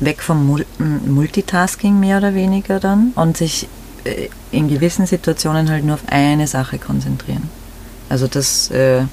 weg 0.00 0.22
vom 0.22 0.64
Multitasking 1.06 1.98
mehr 1.98 2.18
oder 2.18 2.34
weniger 2.34 2.80
dann 2.80 3.12
und 3.14 3.36
sich 3.36 3.68
äh, 4.04 4.28
in 4.50 4.68
gewissen 4.68 5.06
Situationen 5.06 5.70
halt 5.70 5.84
nur 5.84 5.94
auf 5.94 6.04
eine 6.08 6.46
Sache 6.46 6.78
konzentrieren. 6.78 7.48
Also 8.08 8.26
das 8.26 8.70
äh, 8.70 9.04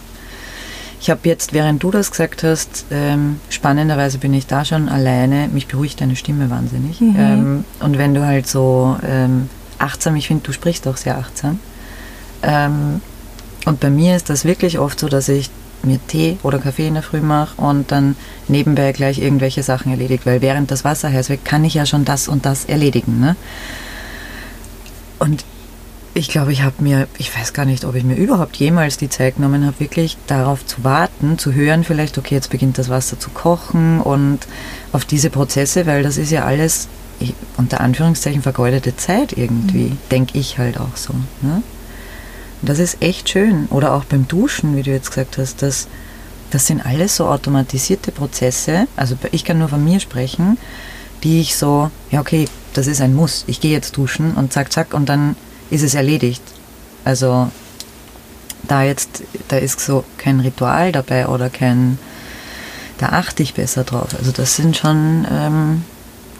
ich 1.03 1.09
habe 1.09 1.19
jetzt, 1.27 1.51
während 1.51 1.83
du 1.83 1.91
das 1.91 2.11
gesagt 2.11 2.43
hast, 2.43 2.85
ähm, 2.89 3.41
spannenderweise 3.49 4.19
bin 4.19 4.33
ich 4.33 4.47
da 4.47 4.63
schon 4.63 4.87
alleine. 4.87 5.49
Mich 5.49 5.67
beruhigt 5.67 5.99
deine 5.99 6.15
Stimme 6.15 6.49
wahnsinnig. 6.49 7.01
Mhm. 7.01 7.15
Ähm, 7.19 7.65
und 7.81 7.97
wenn 7.97 8.13
du 8.13 8.25
halt 8.25 8.47
so 8.47 8.95
ähm, 9.05 9.49
achtsam, 9.79 10.15
ich 10.15 10.27
finde, 10.27 10.43
du 10.45 10.53
sprichst 10.53 10.87
auch 10.87 10.95
sehr 10.95 11.17
achtsam. 11.17 11.59
Ähm, 12.41 13.01
und 13.65 13.81
bei 13.81 13.89
mir 13.89 14.15
ist 14.15 14.29
das 14.29 14.45
wirklich 14.45 14.79
oft 14.79 14.97
so, 14.97 15.09
dass 15.09 15.27
ich 15.27 15.49
mir 15.83 15.99
Tee 16.07 16.37
oder 16.41 16.57
Kaffee 16.57 16.87
in 16.87 16.93
der 16.93 17.03
Früh 17.03 17.19
mache 17.19 17.61
und 17.61 17.91
dann 17.91 18.15
nebenbei 18.47 18.93
gleich 18.93 19.19
irgendwelche 19.19 19.61
Sachen 19.61 19.91
erledigt, 19.91 20.25
weil 20.25 20.41
während 20.41 20.71
das 20.71 20.85
Wasser 20.85 21.11
heiß 21.11 21.27
wird, 21.27 21.43
kann 21.43 21.65
ich 21.65 21.73
ja 21.73 21.85
schon 21.85 22.05
das 22.05 22.29
und 22.29 22.45
das 22.45 22.63
erledigen. 22.63 23.19
Ne? 23.19 23.35
Und 25.19 25.43
ich 26.15 26.29
glaube, 26.29 26.51
ich 26.51 26.61
habe 26.61 26.83
mir, 26.83 27.07
ich 27.17 27.35
weiß 27.35 27.53
gar 27.53 27.65
nicht, 27.65 27.85
ob 27.85 27.95
ich 27.95 28.03
mir 28.03 28.15
überhaupt 28.15 28.55
jemals 28.57 28.97
die 28.97 29.09
Zeit 29.09 29.35
genommen 29.35 29.65
habe, 29.65 29.79
wirklich 29.79 30.17
darauf 30.27 30.65
zu 30.65 30.83
warten, 30.83 31.39
zu 31.39 31.53
hören, 31.53 31.83
vielleicht, 31.83 32.17
okay, 32.17 32.35
jetzt 32.35 32.51
beginnt 32.51 32.77
das 32.77 32.89
Wasser 32.89 33.19
zu 33.19 33.31
kochen 33.31 33.99
und 33.99 34.39
auf 34.91 35.05
diese 35.05 35.31
Prozesse, 35.31 35.85
weil 35.87 36.03
das 36.03 36.17
ist 36.17 36.31
ja 36.31 36.45
alles 36.45 36.87
unter 37.57 37.81
Anführungszeichen 37.81 38.41
vergeudete 38.41 38.95
Zeit 38.95 39.33
irgendwie, 39.37 39.89
mhm. 39.89 39.97
denke 40.11 40.37
ich 40.37 40.57
halt 40.57 40.77
auch 40.77 40.95
so. 40.97 41.13
Ne? 41.41 41.63
Das 42.61 42.79
ist 42.79 43.01
echt 43.01 43.29
schön. 43.29 43.67
Oder 43.69 43.93
auch 43.93 44.03
beim 44.03 44.27
Duschen, 44.27 44.75
wie 44.75 44.83
du 44.83 44.91
jetzt 44.91 45.09
gesagt 45.09 45.37
hast, 45.37 45.61
das, 45.61 45.87
das 46.51 46.67
sind 46.67 46.85
alles 46.85 47.15
so 47.15 47.27
automatisierte 47.27 48.11
Prozesse. 48.11 48.87
Also 48.95 49.15
ich 49.31 49.45
kann 49.45 49.57
nur 49.57 49.69
von 49.69 49.83
mir 49.83 49.99
sprechen, 49.99 50.57
die 51.23 51.41
ich 51.41 51.55
so, 51.55 51.89
ja 52.11 52.19
okay, 52.19 52.47
das 52.73 52.87
ist 52.87 53.01
ein 53.01 53.15
Muss. 53.15 53.45
Ich 53.47 53.61
gehe 53.61 53.71
jetzt 53.71 53.97
duschen 53.97 54.33
und 54.33 54.53
zack, 54.53 54.71
zack 54.71 54.93
und 54.93 55.09
dann 55.09 55.35
ist 55.73 55.83
es 55.83 55.95
erledigt. 55.95 56.43
Also 57.03 57.49
da 58.67 58.83
jetzt, 58.83 59.23
da 59.47 59.57
ist 59.57 59.79
so 59.79 60.03
kein 60.17 60.39
Ritual 60.39 60.91
dabei 60.91 61.27
oder 61.27 61.49
kein, 61.49 61.97
da 62.97 63.07
achte 63.07 63.43
ich 63.43 63.53
besser 63.53 63.83
drauf. 63.83 64.09
Also 64.17 64.31
das 64.31 64.55
sind 64.55 64.77
schon 64.77 65.25
ähm, 65.29 65.83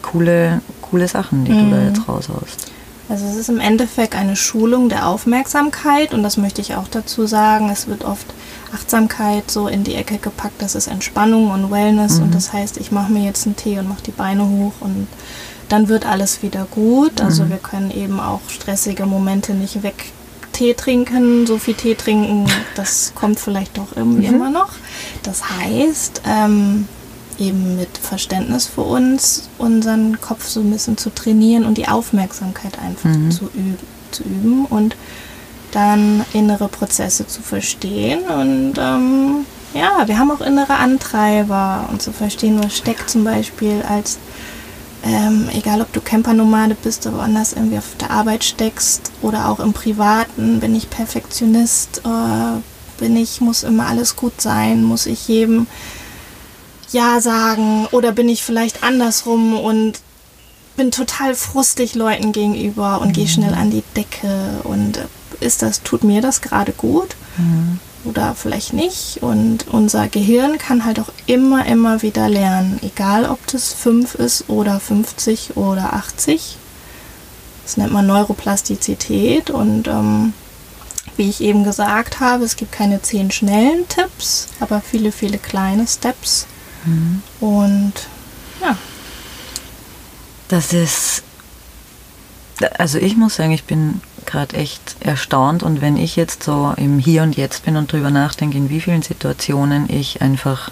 coole, 0.01 0.61
coole 0.81 1.07
Sachen, 1.07 1.45
die 1.45 1.51
mhm. 1.51 1.69
du 1.69 1.75
da 1.75 1.81
mhm. 1.81 1.87
jetzt 1.87 2.07
raushaust. 2.07 2.71
Also 3.09 3.25
es 3.25 3.35
ist 3.35 3.49
im 3.49 3.59
Endeffekt 3.59 4.15
eine 4.15 4.35
Schulung 4.35 4.87
der 4.87 5.07
Aufmerksamkeit 5.07 6.13
und 6.13 6.23
das 6.23 6.37
möchte 6.37 6.61
ich 6.61 6.75
auch 6.75 6.87
dazu 6.87 7.27
sagen. 7.27 7.69
Es 7.69 7.87
wird 7.87 8.05
oft 8.05 8.25
Achtsamkeit 8.73 9.51
so 9.51 9.67
in 9.67 9.83
die 9.83 9.95
Ecke 9.95 10.17
gepackt, 10.17 10.61
das 10.61 10.73
ist 10.73 10.87
Entspannung 10.87 11.51
und 11.51 11.69
Wellness 11.69 12.17
mhm. 12.17 12.23
und 12.23 12.35
das 12.35 12.53
heißt, 12.53 12.77
ich 12.77 12.91
mache 12.91 13.11
mir 13.11 13.25
jetzt 13.25 13.45
einen 13.45 13.57
Tee 13.57 13.77
und 13.77 13.89
mache 13.89 14.03
die 14.03 14.11
Beine 14.11 14.47
hoch 14.47 14.73
und 14.79 15.07
dann 15.73 15.89
wird 15.89 16.05
alles 16.05 16.43
wieder 16.43 16.67
gut. 16.69 17.19
Also 17.19 17.45
mhm. 17.45 17.49
wir 17.49 17.57
können 17.57 17.89
eben 17.89 18.19
auch 18.19 18.41
stressige 18.47 19.07
Momente 19.07 19.55
nicht 19.55 19.81
weg 19.81 20.11
Tee 20.51 20.75
trinken, 20.75 21.47
so 21.47 21.57
viel 21.57 21.73
Tee 21.73 21.95
trinken, 21.95 22.45
das 22.75 23.13
kommt 23.15 23.39
vielleicht 23.39 23.79
doch 23.79 23.87
irgendwie 23.95 24.27
mhm. 24.27 24.35
immer 24.35 24.49
noch. 24.51 24.69
Das 25.23 25.41
heißt, 25.49 26.21
ähm, 26.27 26.87
eben 27.39 27.75
mit 27.75 27.97
Verständnis 27.97 28.67
für 28.67 28.81
uns, 28.81 29.49
unseren 29.57 30.21
Kopf 30.21 30.47
so 30.47 30.59
ein 30.59 30.69
bisschen 30.69 30.95
zu 30.95 31.09
trainieren 31.09 31.65
und 31.65 31.79
die 31.79 31.87
Aufmerksamkeit 31.87 32.77
einfach 32.77 33.09
mhm. 33.09 33.31
zu, 33.31 33.45
üben, 33.45 33.79
zu 34.11 34.21
üben 34.21 34.65
und 34.65 34.95
dann 35.71 36.23
innere 36.33 36.67
Prozesse 36.67 37.25
zu 37.25 37.41
verstehen. 37.41 38.19
Und 38.25 38.73
ähm, 38.77 39.47
ja, 39.73 40.07
wir 40.07 40.19
haben 40.19 40.29
auch 40.29 40.41
innere 40.41 40.75
Antreiber 40.75 41.89
und 41.91 41.99
zu 41.99 42.11
verstehen, 42.11 42.63
was 42.63 42.77
steckt 42.77 43.09
zum 43.09 43.23
Beispiel 43.23 43.81
als, 43.89 44.19
ähm, 45.03 45.49
egal 45.53 45.81
ob 45.81 45.91
du 45.91 45.99
Campernomade 45.99 46.75
bist 46.81 47.05
oder 47.05 47.17
woanders 47.17 47.53
irgendwie 47.53 47.77
auf 47.77 47.95
der 47.99 48.11
Arbeit 48.11 48.43
steckst 48.43 49.11
oder 49.21 49.49
auch 49.49 49.59
im 49.59 49.73
Privaten, 49.73 50.59
bin 50.61 50.73
ich 50.75 50.89
Perfektionist, 50.89 52.01
äh, 52.05 52.59
bin 52.99 53.17
ich, 53.17 53.41
muss 53.41 53.63
immer 53.63 53.87
alles 53.87 54.15
gut 54.15 54.39
sein, 54.39 54.83
muss 54.83 55.05
ich 55.05 55.27
jedem 55.27 55.67
ja 56.91 57.19
sagen 57.19 57.87
oder 57.91 58.11
bin 58.11 58.29
ich 58.29 58.43
vielleicht 58.43 58.83
andersrum 58.83 59.59
und 59.59 59.99
bin 60.77 60.91
total 60.91 61.35
frustig 61.35 61.95
Leuten 61.95 62.31
gegenüber 62.31 63.01
und 63.01 63.09
mhm. 63.09 63.13
gehe 63.13 63.27
schnell 63.27 63.53
an 63.53 63.71
die 63.71 63.83
Decke 63.95 64.61
und 64.63 64.99
ist 65.39 65.61
das, 65.61 65.83
tut 65.83 66.03
mir 66.03 66.21
das 66.21 66.41
gerade 66.41 66.71
gut 66.71 67.15
mhm. 67.37 67.79
Oder 68.05 68.35
vielleicht 68.35 68.73
nicht 68.73 69.19
und 69.21 69.67
unser 69.67 70.07
Gehirn 70.07 70.57
kann 70.57 70.85
halt 70.85 70.99
auch 70.99 71.11
immer, 71.25 71.65
immer 71.65 72.01
wieder 72.01 72.29
lernen, 72.29 72.79
egal 72.81 73.25
ob 73.25 73.45
das 73.47 73.73
5 73.73 74.15
ist 74.15 74.49
oder 74.49 74.79
50 74.79 75.55
oder 75.57 75.93
80. 75.93 76.57
Das 77.63 77.77
nennt 77.77 77.93
man 77.93 78.05
Neuroplastizität 78.07 79.49
und 79.49 79.87
ähm, 79.87 80.33
wie 81.15 81.29
ich 81.29 81.41
eben 81.41 81.63
gesagt 81.63 82.19
habe, 82.19 82.43
es 82.43 82.55
gibt 82.55 82.71
keine 82.71 83.01
zehn 83.01 83.31
schnellen 83.31 83.87
Tipps, 83.87 84.47
aber 84.59 84.81
viele, 84.81 85.11
viele 85.11 85.37
kleine 85.37 85.87
Steps, 85.87 86.47
Mhm. 86.85 87.21
Und 87.39 87.93
ja. 88.61 88.77
Das 90.47 90.73
ist, 90.73 91.23
also 92.77 92.97
ich 92.97 93.15
muss 93.15 93.35
sagen, 93.35 93.51
ich 93.51 93.63
bin 93.63 94.01
gerade 94.25 94.55
echt 94.55 94.95
erstaunt 94.99 95.63
und 95.63 95.81
wenn 95.81 95.97
ich 95.97 96.15
jetzt 96.15 96.43
so 96.43 96.73
im 96.77 96.99
Hier 96.99 97.23
und 97.23 97.35
Jetzt 97.35 97.65
bin 97.65 97.75
und 97.75 97.91
drüber 97.91 98.09
nachdenke, 98.09 98.57
in 98.57 98.69
wie 98.69 98.81
vielen 98.81 99.01
Situationen 99.01 99.89
ich 99.89 100.21
einfach 100.21 100.71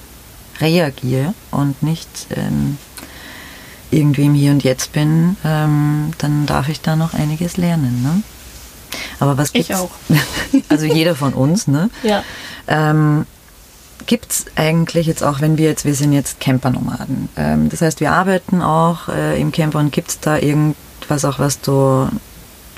reagiere 0.59 1.33
und 1.49 1.81
nicht 1.83 2.27
ähm, 2.35 2.77
irgendwie 3.89 4.25
im 4.25 4.33
Hier 4.33 4.51
und 4.51 4.63
Jetzt 4.63 4.93
bin, 4.93 5.35
ähm, 5.43 6.11
dann 6.17 6.45
darf 6.45 6.69
ich 6.69 6.81
da 6.81 6.95
noch 6.95 7.13
einiges 7.13 7.57
lernen. 7.57 8.01
Ne? 8.03 8.23
Aber 9.19 9.37
was 9.37 9.53
gibt's? 9.53 9.69
Ich 9.69 9.75
auch. 9.75 9.91
also 10.69 10.85
jeder 10.85 11.15
von 11.15 11.33
uns, 11.33 11.67
ne? 11.67 11.89
Ja. 12.03 12.23
Ähm, 12.67 13.25
gibt 14.07 14.31
es 14.31 14.45
eigentlich 14.55 15.07
jetzt 15.07 15.23
auch, 15.23 15.41
wenn 15.41 15.57
wir 15.57 15.67
jetzt, 15.67 15.85
wir 15.85 15.95
sind 15.95 16.13
jetzt 16.13 16.39
Campernomaden. 16.39 17.29
Ähm, 17.37 17.69
das 17.69 17.81
heißt, 17.81 17.99
wir 17.99 18.11
arbeiten 18.11 18.61
auch 18.61 19.09
äh, 19.09 19.39
im 19.39 19.51
Camper 19.51 19.79
und 19.79 19.91
gibt 19.91 20.09
es 20.09 20.19
da 20.19 20.37
irgendwas 21.01 21.25
auch, 21.25 21.39
was 21.39 21.59
du 21.61 22.07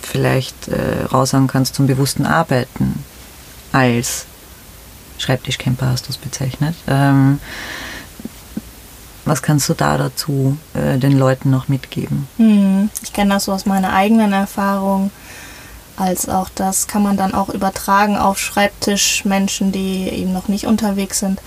vielleicht 0.02 0.68
äh, 0.68 1.04
raushauen 1.12 1.48
kannst 1.48 1.76
zum 1.76 1.88
bewussten 1.88 2.26
Arbeiten 2.26 3.04
als 3.72 4.26
Schreibtischcamper 5.18 5.88
hast 5.88 6.08
du 6.08 6.12
es 6.12 6.18
bezeichnet. 6.18 6.76
Ähm, 6.88 7.40
was 9.26 9.42
kannst 9.42 9.70
du 9.70 9.74
da 9.74 9.98
dazu 9.98 10.58
äh, 10.74 10.98
den 10.98 11.18
Leuten 11.18 11.50
noch 11.50 11.70
mitgeben? 11.70 12.28
Hm, 12.38 12.90
ich 13.02 13.14
kenne 13.14 13.36
das 13.36 13.46
so 13.46 13.54
aus 13.54 13.66
meiner 13.66 13.94
eigenen 13.94 14.34
Erfahrung 14.34 15.12
als 15.96 16.28
auch 16.28 16.50
das 16.50 16.88
kann 16.88 17.04
man 17.04 17.18
dann 17.18 17.36
auch 17.36 17.50
übertragen 17.50 18.18
auf 18.18 18.40
Schreibtischmenschen, 18.40 19.72
die 19.72 20.10
eben 20.10 20.34
noch 20.34 20.48
nicht 20.48 20.66
unterwegs 20.66 21.20
sind, 21.20 21.40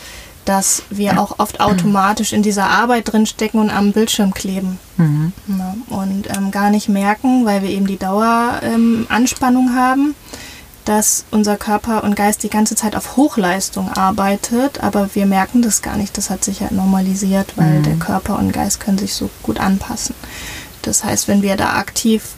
dass 0.47 0.83
wir 0.91 1.21
auch 1.21 1.39
oft 1.39 1.61
automatisch 1.61 2.33
in 2.33 2.43
dieser 2.43 2.69
Arbeit 2.69 3.13
drinstecken 3.13 3.61
und 3.61 3.71
am 3.71 3.93
Bildschirm 3.93 4.33
kleben. 4.33 4.79
Mhm. 4.97 5.33
Ja, 5.49 5.75
und 5.91 6.29
ähm, 6.35 6.51
gar 6.51 6.71
nicht 6.71 6.89
merken, 6.89 7.45
weil 7.45 7.63
wir 7.63 7.69
eben 7.69 7.87
die 7.87 7.99
Daueranspannung 7.99 9.69
ähm, 9.69 9.75
haben, 9.75 10.15
dass 10.85 11.25
unser 11.31 11.57
Körper 11.57 12.05
und 12.05 12.17
Geist 12.17 12.43
die 12.45 12.49
ganze 12.49 12.77
Zeit 12.77 12.97
auf 12.97 13.17
Hochleistung 13.17 13.91
arbeitet, 13.93 14.83
aber 14.83 15.15
wir 15.15 15.27
merken 15.27 15.61
das 15.61 15.83
gar 15.83 15.97
nicht. 15.97 16.17
Das 16.17 16.31
hat 16.31 16.45
sich 16.45 16.61
halt 16.61 16.73
normalisiert, 16.73 17.55
weil 17.57 17.81
mhm. 17.81 17.83
der 17.83 17.97
Körper 17.97 18.39
und 18.39 18.53
Geist 18.53 18.81
können 18.81 18.99
sich 18.99 19.15
so 19.15 19.29
gut 19.43 19.59
anpassen. 19.59 20.15
Das 20.83 21.05
heißt, 21.05 21.27
wenn 21.27 21.43
wir 21.43 21.57
da 21.57 21.75
aktiv 21.75 22.37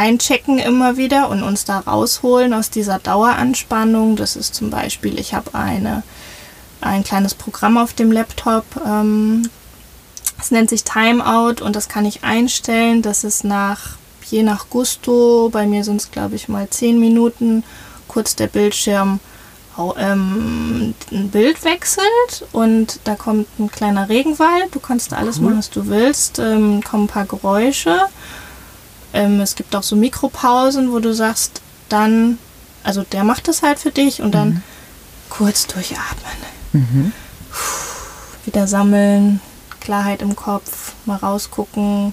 einchecken 0.00 0.58
immer 0.58 0.96
wieder 0.96 1.28
und 1.28 1.42
uns 1.42 1.66
da 1.66 1.80
rausholen 1.80 2.54
aus 2.54 2.70
dieser 2.70 2.98
Daueranspannung. 2.98 4.16
Das 4.16 4.34
ist 4.34 4.54
zum 4.54 4.70
Beispiel, 4.70 5.18
ich 5.18 5.34
habe 5.34 5.54
eine, 5.54 6.02
ein 6.80 7.04
kleines 7.04 7.34
Programm 7.34 7.78
auf 7.78 7.92
dem 7.92 8.12
Laptop. 8.12 8.64
Ähm, 8.86 9.48
es 10.40 10.50
nennt 10.50 10.70
sich 10.70 10.84
Timeout 10.84 11.62
und 11.62 11.76
das 11.76 11.88
kann 11.88 12.04
ich 12.04 12.24
einstellen. 12.24 13.02
Das 13.02 13.24
ist 13.24 13.44
nach, 13.44 13.96
je 14.26 14.42
nach 14.42 14.70
Gusto, 14.70 15.50
bei 15.52 15.66
mir 15.66 15.84
sind 15.84 15.96
es 15.96 16.10
glaube 16.10 16.36
ich 16.36 16.48
mal 16.48 16.68
10 16.68 16.98
Minuten, 16.98 17.64
kurz 18.08 18.36
der 18.36 18.46
Bildschirm 18.46 19.20
ähm, 19.98 20.94
ein 21.10 21.30
Bild 21.30 21.64
wechselt 21.64 22.46
und 22.52 23.00
da 23.04 23.14
kommt 23.14 23.46
ein 23.58 23.70
kleiner 23.70 24.08
Regenwald. 24.08 24.74
Du 24.74 24.80
kannst 24.80 25.12
da 25.12 25.16
alles 25.16 25.38
cool. 25.38 25.44
machen, 25.44 25.58
was 25.58 25.70
du 25.70 25.86
willst. 25.86 26.38
Ähm, 26.38 26.82
kommen 26.82 27.04
ein 27.04 27.08
paar 27.08 27.24
Geräusche 27.24 28.08
ähm, 29.12 29.40
es 29.40 29.56
gibt 29.56 29.74
auch 29.74 29.82
so 29.82 29.96
Mikropausen, 29.96 30.92
wo 30.92 30.98
du 30.98 31.12
sagst, 31.12 31.60
dann, 31.88 32.38
also 32.82 33.02
der 33.02 33.24
macht 33.24 33.48
das 33.48 33.62
halt 33.62 33.78
für 33.78 33.90
dich 33.90 34.22
und 34.22 34.32
dann 34.32 34.48
mhm. 34.48 34.62
kurz 35.28 35.66
durchatmen. 35.66 36.59
Mhm. 36.72 37.12
wieder 38.44 38.66
sammeln, 38.66 39.40
Klarheit 39.80 40.22
im 40.22 40.36
Kopf, 40.36 40.92
mal 41.06 41.16
rausgucken. 41.16 42.12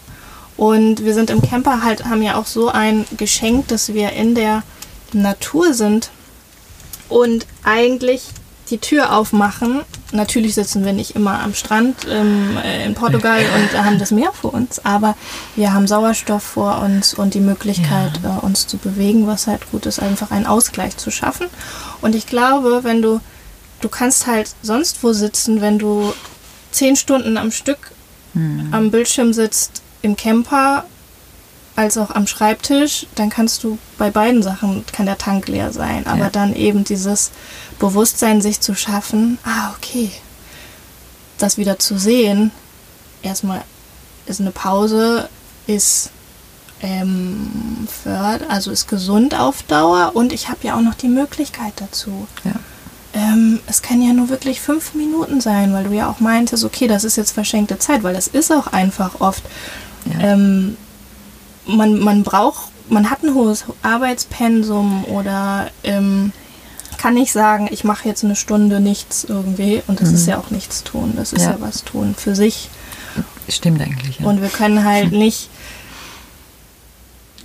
Und 0.56 1.04
wir 1.04 1.14
sind 1.14 1.30
im 1.30 1.42
Camper 1.42 1.84
halt, 1.84 2.06
haben 2.06 2.24
ja 2.24 2.36
auch 2.36 2.48
so 2.48 2.70
ein 2.70 3.06
Geschenk, 3.16 3.68
dass 3.68 3.94
wir 3.94 4.14
in 4.14 4.34
der 4.34 4.64
Natur 5.14 5.74
sind 5.74 6.10
und 7.10 7.46
eigentlich 7.64 8.24
die 8.70 8.80
Tür 8.80 9.16
aufmachen. 9.16 9.82
Natürlich 10.12 10.56
sitzen 10.56 10.86
wir 10.86 10.94
nicht 10.94 11.16
immer 11.16 11.42
am 11.42 11.54
Strand 11.54 12.08
ähm, 12.10 12.58
äh, 12.64 12.86
in 12.86 12.96
Portugal 12.96 13.40
und 13.56 13.84
haben 13.84 14.00
das 14.00 14.12
Meer 14.12 14.32
vor 14.34 14.54
uns, 14.54 14.84
aber 14.84 15.16
wir 15.56 15.74
haben 15.74 15.88
Sauerstoff 15.88 16.44
vor 16.44 16.80
uns 16.80 17.14
und 17.14 17.34
die 17.34 17.40
Möglichkeit, 17.40 18.20
ja. 18.24 18.38
äh, 18.38 18.46
uns 18.46 18.68
zu 18.68 18.78
bewegen, 18.78 19.28
was 19.28 19.48
halt 19.48 19.70
gut 19.72 19.86
ist, 19.86 20.00
einfach 20.00 20.32
einen 20.32 20.46
Ausgleich 20.46 20.98
zu 20.98 21.12
schaffen. 21.12 21.48
Und 22.02 22.16
ich 22.16 22.28
glaube, 22.28 22.84
wenn 22.84 23.02
du, 23.02 23.20
du 23.82 23.90
kannst 23.90 24.28
halt 24.28 24.54
sonst 24.62 25.04
wo 25.04 25.14
sitzen, 25.14 25.62
wenn 25.62 25.80
du 25.80 26.14
zehn 26.72 26.96
Stunden 26.96 27.38
am 27.38 27.52
Stück 27.52 27.92
hm. 28.34 28.70
am 28.72 28.92
Bildschirm 28.92 29.34
sitzt, 29.34 29.82
im 30.02 30.16
Camper 30.16 30.86
als 31.76 31.98
auch 31.98 32.10
am 32.10 32.26
Schreibtisch, 32.26 33.06
dann 33.14 33.30
kannst 33.30 33.64
du 33.64 33.78
bei 34.00 34.10
beiden 34.10 34.42
Sachen, 34.42 34.84
kann 34.92 35.06
der 35.06 35.20
Tank 35.20 35.48
leer 35.48 35.72
sein. 35.72 36.08
Aber 36.08 36.26
ja. 36.26 36.30
dann 36.32 36.56
eben 36.56 36.84
dieses 36.84 37.30
Bewusstsein 37.78 38.42
sich 38.42 38.62
zu 38.62 38.74
schaffen, 38.74 39.38
ah, 39.44 39.74
okay, 39.78 40.12
das 41.38 41.58
wieder 41.58 41.78
zu 41.78 42.00
sehen, 42.00 42.52
erstmal 43.22 43.64
ist 44.26 44.42
eine 44.42 44.50
Pause, 44.52 45.30
ist 45.68 46.10
ähm, 46.82 47.88
fördert, 48.04 48.50
also 48.50 48.72
ist 48.72 48.88
gesund 48.88 49.40
auf 49.40 49.62
Dauer 49.64 50.12
und 50.16 50.34
ich 50.34 50.50
habe 50.50 50.60
ja 50.64 50.76
auch 50.76 50.82
noch 50.82 50.96
die 50.96 51.10
Möglichkeit 51.10 51.74
dazu. 51.76 52.28
Ja. 52.44 52.54
Ähm, 53.18 53.60
es 53.66 53.82
kann 53.82 54.02
ja 54.02 54.14
nur 54.14 54.30
wirklich 54.30 54.62
fünf 54.62 54.94
Minuten 54.94 55.42
sein, 55.42 55.74
weil 55.74 55.86
du 55.86 55.92
ja 55.94 56.08
auch 56.08 56.20
meintest, 56.20 56.64
okay, 56.64 56.88
das 56.88 57.04
ist 57.04 57.16
jetzt 57.16 57.32
verschenkte 57.32 57.80
Zeit, 57.80 58.04
weil 58.04 58.14
das 58.14 58.28
ist 58.28 58.52
auch 58.52 58.68
einfach 58.68 59.20
oft. 59.22 59.44
Ja. 60.06 60.34
Ähm, 60.34 60.78
man, 61.66 62.00
man 62.00 62.22
braucht, 62.24 62.70
man 62.90 63.10
hat 63.10 63.24
ein 63.24 63.34
hohes 63.34 63.66
Arbeitspensum 63.82 65.04
oder 65.06 65.70
ähm, 65.84 66.32
kann 66.98 67.16
nicht 67.16 67.32
sagen, 67.32 67.68
ich 67.72 67.84
mache 67.84 68.08
jetzt 68.08 68.24
eine 68.24 68.36
Stunde 68.36 68.80
nichts 68.80 69.24
irgendwie 69.24 69.82
und 69.88 70.00
das 70.00 70.10
Mhm. 70.10 70.16
ist 70.16 70.28
ja 70.28 70.38
auch 70.38 70.52
nichts 70.52 70.84
tun, 70.84 71.14
das 71.16 71.34
ist 71.34 71.44
ja, 71.44 71.52
Ja. 71.52 71.58
was 71.60 71.84
tun 71.84 72.14
für 72.18 72.36
sich. 72.36 72.70
Stimmt 73.50 73.82
eigentlich. 73.82 74.20
Ja. 74.20 74.28
Und 74.28 74.42
wir 74.42 74.50
können 74.50 74.84
halt 74.84 75.12
nicht 75.26 75.50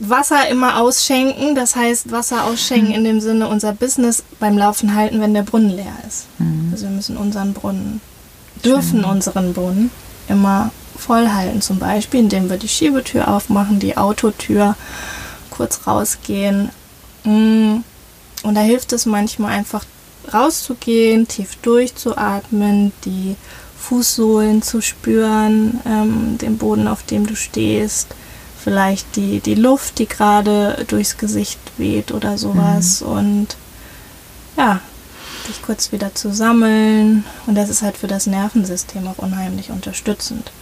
Wasser 0.09 0.49
immer 0.49 0.81
ausschenken, 0.81 1.55
das 1.55 1.77
heißt 1.77 2.11
Wasser 2.11 2.45
ausschenken 2.45 2.93
in 2.93 3.05
dem 3.05 3.21
Sinne 3.21 3.47
unser 3.47 3.73
Business 3.73 4.25
beim 4.41 4.59
Laufen 4.59 4.97
halten, 4.97 5.21
wenn 5.21 5.33
der 5.33 5.43
Brunnen 5.43 5.71
leer 5.71 5.97
ist. 6.09 6.27
Mhm. 6.39 6.71
Also 6.73 6.87
wir 6.87 6.91
müssen 6.91 7.17
unseren 7.17 7.53
Brunnen, 7.53 8.01
dürfen 8.65 9.05
unseren 9.05 9.53
Brunnen 9.53 9.91
immer 10.29 10.73
voll 10.97 11.29
halten, 11.29 11.63
zum 11.63 11.79
Beispiel 11.79 12.21
indem 12.21 12.51
wir 12.51 12.57
die 12.57 12.69
Schiebetür 12.69 13.29
aufmachen, 13.29 13.79
die 13.79 13.97
Autotür, 13.97 14.75
kurz 15.51 15.87
rausgehen. 15.87 16.71
Mm. 17.25 17.79
Und 18.43 18.55
da 18.55 18.61
hilft 18.61 18.93
es 18.93 19.07
manchmal 19.07 19.53
einfach 19.53 19.85
rauszugehen, 20.33 21.29
tief 21.29 21.57
durchzuatmen, 21.63 22.93
die 23.05 23.37
Fußsohlen 23.79 24.63
zu 24.63 24.81
spüren, 24.81 25.81
ähm, 25.87 26.39
den 26.39 26.59
Boden, 26.59 26.89
auf 26.89 27.05
dem 27.05 27.27
du 27.27 27.37
stehst, 27.37 28.09
vielleicht 28.63 29.17
die, 29.17 29.41
die 29.41 29.55
Luft, 29.55 29.99
die 29.99 30.07
gerade 30.07 30.85
durchs 30.89 31.19
Gesicht 31.19 31.59
weht 31.77 32.13
oder 32.13 32.39
sowas. 32.39 33.03
Und 33.03 33.57
ja, 34.57 34.81
dich 35.49 35.63
kurz 35.63 35.93
wieder 35.93 36.15
zu 36.15 36.33
sammeln. 36.33 37.25
Und 37.47 37.57
das 37.57 37.69
ist 37.69 37.83
halt 37.83 37.97
für 37.97 38.07
das 38.07 38.27
Nervensystem 38.27 39.07
auch 39.07 39.19
unheimlich 39.19 39.71
unterstützend. 39.71 40.53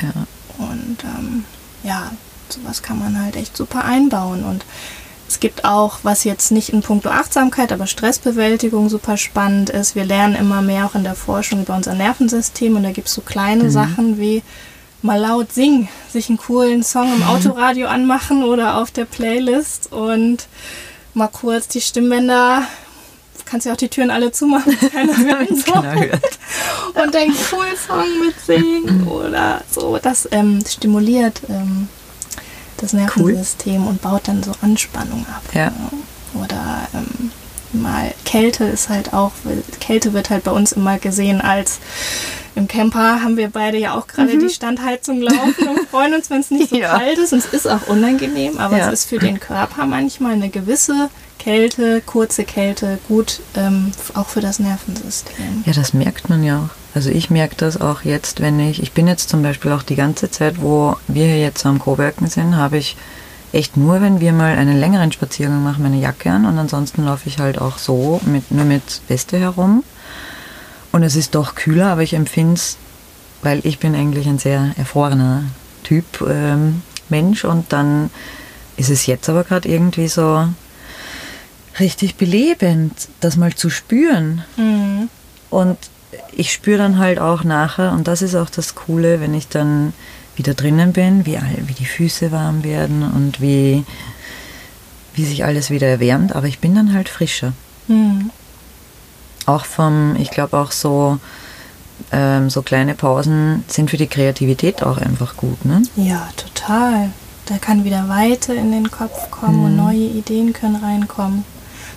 ja. 0.00 0.26
Und 0.58 1.04
ähm, 1.04 1.44
ja, 1.82 2.10
sowas 2.48 2.82
kann 2.82 2.98
man 2.98 3.20
halt 3.20 3.36
echt 3.36 3.56
super 3.56 3.84
einbauen. 3.84 4.42
Und 4.44 4.64
es 5.28 5.38
gibt 5.38 5.66
auch, 5.66 5.98
was 6.02 6.24
jetzt 6.24 6.50
nicht 6.50 6.70
in 6.70 6.80
puncto 6.80 7.10
Achtsamkeit, 7.10 7.72
aber 7.72 7.86
Stressbewältigung 7.86 8.88
super 8.88 9.18
spannend 9.18 9.68
ist. 9.68 9.94
Wir 9.94 10.06
lernen 10.06 10.34
immer 10.34 10.62
mehr 10.62 10.86
auch 10.86 10.94
in 10.94 11.04
der 11.04 11.14
Forschung 11.14 11.62
über 11.62 11.76
unser 11.76 11.94
Nervensystem. 11.94 12.76
Und 12.76 12.84
da 12.84 12.92
gibt 12.92 13.08
es 13.08 13.14
so 13.14 13.20
kleine 13.20 13.70
Sachen 13.70 14.18
wie 14.18 14.42
mal 15.02 15.20
laut 15.20 15.52
singen, 15.52 15.88
sich 16.10 16.28
einen 16.28 16.38
coolen 16.38 16.82
Song 16.82 17.12
im 17.14 17.22
Autoradio 17.22 17.86
anmachen 17.88 18.44
oder 18.44 18.78
auf 18.78 18.90
der 18.90 19.04
Playlist 19.04 19.92
und 19.92 20.48
mal 21.14 21.28
kurz 21.28 21.68
die 21.68 21.80
Stimmbänder, 21.80 22.66
kannst 23.46 23.66
ja 23.66 23.72
auch 23.72 23.76
die 23.76 23.88
Türen 23.88 24.10
alle 24.10 24.32
zumachen, 24.32 24.76
keiner 24.92 25.16
hört. 25.16 25.50
und 26.94 27.14
den 27.14 27.32
coolen 27.50 27.76
Song 27.86 28.06
mitsingen 28.20 29.06
oder 29.08 29.62
so. 29.70 29.98
Das 30.02 30.28
ähm, 30.32 30.62
stimuliert 30.66 31.40
ähm, 31.48 31.88
das 32.76 32.92
Nervensystem 32.92 33.86
und 33.86 34.02
baut 34.02 34.28
dann 34.28 34.42
so 34.42 34.52
Anspannung 34.60 35.24
ab. 35.28 35.42
Ja. 35.54 35.72
Oder 36.34 36.88
ähm, 36.92 37.30
mal 37.82 38.12
Kälte 38.24 38.64
ist 38.64 38.88
halt 38.88 39.12
auch, 39.12 39.32
Kälte 39.80 40.12
wird 40.12 40.30
halt 40.30 40.44
bei 40.44 40.50
uns 40.52 40.72
immer 40.72 40.98
gesehen 40.98 41.40
als 41.40 41.78
im 42.54 42.68
Camper 42.68 43.22
haben 43.22 43.36
wir 43.36 43.50
beide 43.50 43.76
ja 43.76 43.94
auch 43.94 44.06
gerade 44.06 44.38
die 44.38 44.48
Standheizung 44.48 45.20
laufen 45.20 45.68
und 45.68 45.88
freuen 45.90 46.14
uns, 46.14 46.30
wenn 46.30 46.40
es 46.40 46.50
nicht 46.50 46.70
so 46.70 46.76
Mhm. 46.76 46.82
Ja. 46.82 46.98
kalt 46.98 47.18
ist. 47.18 47.32
Und 47.34 47.40
es 47.40 47.52
ist 47.52 47.66
auch 47.68 47.86
unangenehm, 47.88 48.56
aber 48.58 48.78
Ja. 48.78 48.86
es 48.88 49.00
ist 49.00 49.08
für 49.10 49.18
den 49.18 49.38
Körper 49.40 49.84
manchmal 49.84 50.32
eine 50.32 50.48
gewisse 50.48 51.10
Kälte, 51.38 52.00
kurze 52.00 52.44
Kälte 52.44 52.98
gut, 53.08 53.40
ähm, 53.56 53.92
auch 54.14 54.26
für 54.28 54.40
das 54.40 54.58
Nervensystem. 54.58 55.64
Ja, 55.66 55.72
das 55.74 55.92
merkt 55.92 56.30
man 56.30 56.42
ja 56.42 56.60
auch. 56.60 56.94
Also 56.94 57.10
ich 57.10 57.28
merke 57.28 57.56
das 57.58 57.78
auch 57.78 58.02
jetzt, 58.04 58.40
wenn 58.40 58.58
ich, 58.58 58.82
ich 58.82 58.92
bin 58.92 59.06
jetzt 59.06 59.28
zum 59.28 59.42
Beispiel 59.42 59.70
auch 59.72 59.82
die 59.82 59.96
ganze 59.96 60.30
Zeit, 60.30 60.62
wo 60.62 60.96
wir 61.08 61.26
hier 61.26 61.40
jetzt 61.40 61.66
am 61.66 61.78
Coworken 61.78 62.26
sind, 62.28 62.56
habe 62.56 62.78
ich 62.78 62.96
echt 63.56 63.76
nur, 63.76 64.00
wenn 64.02 64.20
wir 64.20 64.32
mal 64.32 64.56
einen 64.56 64.78
längeren 64.78 65.12
Spaziergang 65.12 65.64
machen, 65.64 65.82
meine 65.82 65.98
Jacke 65.98 66.30
an 66.30 66.44
und 66.44 66.58
ansonsten 66.58 67.04
laufe 67.04 67.28
ich 67.28 67.38
halt 67.38 67.58
auch 67.58 67.78
so, 67.78 68.20
mit, 68.24 68.50
nur 68.50 68.64
mit 68.64 69.00
Weste 69.08 69.38
herum. 69.38 69.82
Und 70.92 71.02
es 71.02 71.16
ist 71.16 71.34
doch 71.34 71.54
kühler, 71.54 71.88
aber 71.88 72.02
ich 72.02 72.14
empfinde 72.14 72.54
es, 72.54 72.76
weil 73.42 73.60
ich 73.64 73.78
bin 73.78 73.94
eigentlich 73.94 74.26
ein 74.26 74.38
sehr 74.38 74.72
erfrorener 74.76 75.44
Typ 75.82 76.04
ähm, 76.28 76.82
Mensch 77.08 77.44
und 77.44 77.72
dann 77.72 78.10
ist 78.76 78.90
es 78.90 79.06
jetzt 79.06 79.28
aber 79.28 79.44
gerade 79.44 79.68
irgendwie 79.68 80.08
so 80.08 80.46
richtig 81.80 82.16
belebend, 82.16 83.08
das 83.20 83.36
mal 83.36 83.54
zu 83.54 83.70
spüren. 83.70 84.42
Mhm. 84.56 85.08
Und 85.50 85.78
ich 86.32 86.52
spüre 86.52 86.78
dann 86.78 86.98
halt 86.98 87.18
auch 87.18 87.44
nachher, 87.44 87.92
und 87.92 88.06
das 88.06 88.20
ist 88.20 88.34
auch 88.34 88.50
das 88.50 88.74
Coole, 88.74 89.20
wenn 89.20 89.34
ich 89.34 89.48
dann 89.48 89.92
wieder 90.36 90.54
drinnen 90.54 90.92
bin, 90.92 91.26
wie, 91.26 91.38
all, 91.38 91.56
wie 91.66 91.74
die 91.74 91.86
Füße 91.86 92.30
warm 92.32 92.62
werden 92.62 93.02
und 93.02 93.40
wie, 93.40 93.84
wie 95.14 95.24
sich 95.24 95.44
alles 95.44 95.70
wieder 95.70 95.86
erwärmt, 95.86 96.34
aber 96.34 96.46
ich 96.46 96.58
bin 96.58 96.74
dann 96.74 96.92
halt 96.92 97.08
frischer. 97.08 97.52
Mhm. 97.88 98.30
Auch 99.46 99.64
vom, 99.64 100.16
ich 100.16 100.30
glaube 100.30 100.58
auch 100.58 100.72
so, 100.72 101.18
ähm, 102.12 102.50
so 102.50 102.62
kleine 102.62 102.94
Pausen 102.94 103.64
sind 103.68 103.90
für 103.90 103.96
die 103.96 104.08
Kreativität 104.08 104.82
auch 104.82 104.98
einfach 104.98 105.36
gut, 105.36 105.64
ne? 105.64 105.82
Ja, 105.96 106.28
total. 106.36 107.10
Da 107.46 107.58
kann 107.58 107.84
wieder 107.84 108.08
Weite 108.08 108.54
in 108.54 108.72
den 108.72 108.90
Kopf 108.90 109.30
kommen 109.30 109.64
und 109.64 109.76
neue 109.76 109.98
Ideen 109.98 110.52
können 110.52 110.76
reinkommen. 110.76 111.44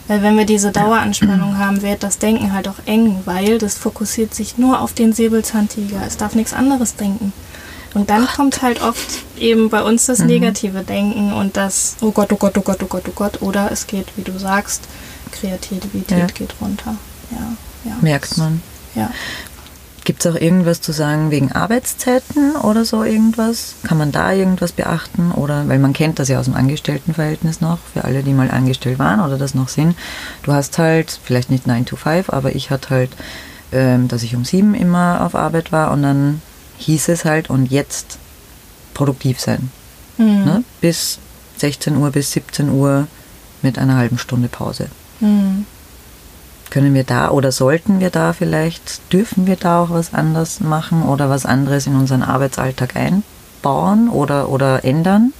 Weil 0.07 0.21
wenn 0.21 0.37
wir 0.37 0.45
diese 0.45 0.71
Daueranspannung 0.71 1.57
haben, 1.57 1.81
wird 1.81 2.03
das 2.03 2.17
Denken 2.17 2.53
halt 2.53 2.67
auch 2.67 2.79
eng, 2.85 3.21
weil 3.25 3.57
das 3.57 3.77
fokussiert 3.77 4.33
sich 4.33 4.57
nur 4.57 4.81
auf 4.81 4.93
den 4.93 5.13
Säbelzahntiger. 5.13 6.01
Es 6.05 6.17
darf 6.17 6.35
nichts 6.35 6.53
anderes 6.53 6.95
denken. 6.95 7.33
Und 7.93 8.09
dann 8.09 8.27
kommt 8.27 8.61
halt 8.61 8.81
oft 8.81 9.19
eben 9.37 9.69
bei 9.69 9.81
uns 9.83 10.05
das 10.05 10.19
negative 10.19 10.83
Denken 10.83 11.33
und 11.33 11.57
das, 11.57 11.95
oh 12.01 12.11
Gott, 12.11 12.31
oh 12.31 12.35
Gott, 12.35 12.57
oh 12.57 12.61
Gott, 12.61 12.83
oh 12.83 12.87
Gott, 12.87 13.03
oh 13.07 13.13
Gott. 13.15 13.41
Oder 13.41 13.71
es 13.71 13.87
geht, 13.87 14.07
wie 14.15 14.23
du 14.23 14.37
sagst, 14.37 14.83
Kreativität 15.31 16.17
Ja. 16.19 16.25
geht 16.27 16.55
runter. 16.61 16.95
Ja, 17.31 17.55
ja. 17.89 17.97
Merkt 18.01 18.37
man. 18.37 18.61
Ja. 18.95 19.11
Gibt 20.03 20.25
es 20.25 20.31
auch 20.31 20.39
irgendwas 20.39 20.81
zu 20.81 20.91
sagen 20.91 21.29
wegen 21.29 21.51
Arbeitszeiten 21.51 22.55
oder 22.55 22.83
so 22.83 23.03
irgendwas? 23.03 23.75
Kann 23.83 23.97
man 23.99 24.11
da 24.11 24.31
irgendwas 24.33 24.71
beachten? 24.71 25.31
Oder, 25.31 25.67
weil 25.67 25.77
man 25.77 25.93
kennt 25.93 26.17
das 26.17 26.29
ja 26.29 26.39
aus 26.39 26.45
dem 26.45 26.55
Angestelltenverhältnis 26.55 27.61
noch, 27.61 27.77
für 27.93 28.05
alle, 28.05 28.23
die 28.23 28.33
mal 28.33 28.49
angestellt 28.49 28.97
waren 28.97 29.19
oder 29.19 29.37
das 29.37 29.53
noch 29.53 29.67
sind. 29.67 29.95
Du 30.43 30.51
hast 30.53 30.77
halt, 30.79 31.19
vielleicht 31.23 31.51
nicht 31.51 31.67
9 31.67 31.85
to 31.85 31.95
5, 31.95 32.29
aber 32.31 32.55
ich 32.55 32.71
hatte 32.71 32.89
halt, 32.89 33.11
ähm, 33.71 34.07
dass 34.07 34.23
ich 34.23 34.35
um 34.35 34.45
7 34.45 34.73
immer 34.73 35.21
auf 35.23 35.35
Arbeit 35.35 35.71
war 35.71 35.91
und 35.91 36.01
dann 36.01 36.41
hieß 36.79 37.09
es 37.09 37.25
halt, 37.25 37.49
und 37.49 37.71
jetzt 37.71 38.17
produktiv 38.93 39.39
sein. 39.39 39.71
Mhm. 40.17 40.45
Ne? 40.45 40.63
Bis 40.81 41.19
16 41.57 41.95
Uhr, 41.97 42.11
bis 42.11 42.31
17 42.31 42.69
Uhr 42.69 43.07
mit 43.61 43.77
einer 43.77 43.95
halben 43.95 44.17
Stunde 44.17 44.47
Pause. 44.47 44.87
Mhm. 45.19 45.65
Können 46.69 46.93
wir 46.93 47.03
da 47.03 47.31
oder 47.31 47.51
sollten 47.51 47.99
wir 47.99 48.09
da 48.09 48.33
vielleicht, 48.33 49.11
dürfen 49.11 49.47
wir 49.47 49.55
da 49.55 49.81
auch 49.81 49.89
was 49.89 50.13
anders 50.13 50.59
machen 50.59 51.03
oder 51.03 51.29
was 51.29 51.45
anderes 51.45 51.87
in 51.87 51.95
unseren 51.95 52.21
Arbeitsalltag 52.21 52.95
einbauen 52.95 54.09
oder, 54.09 54.49
oder 54.49 54.85
ändern? 54.85 55.33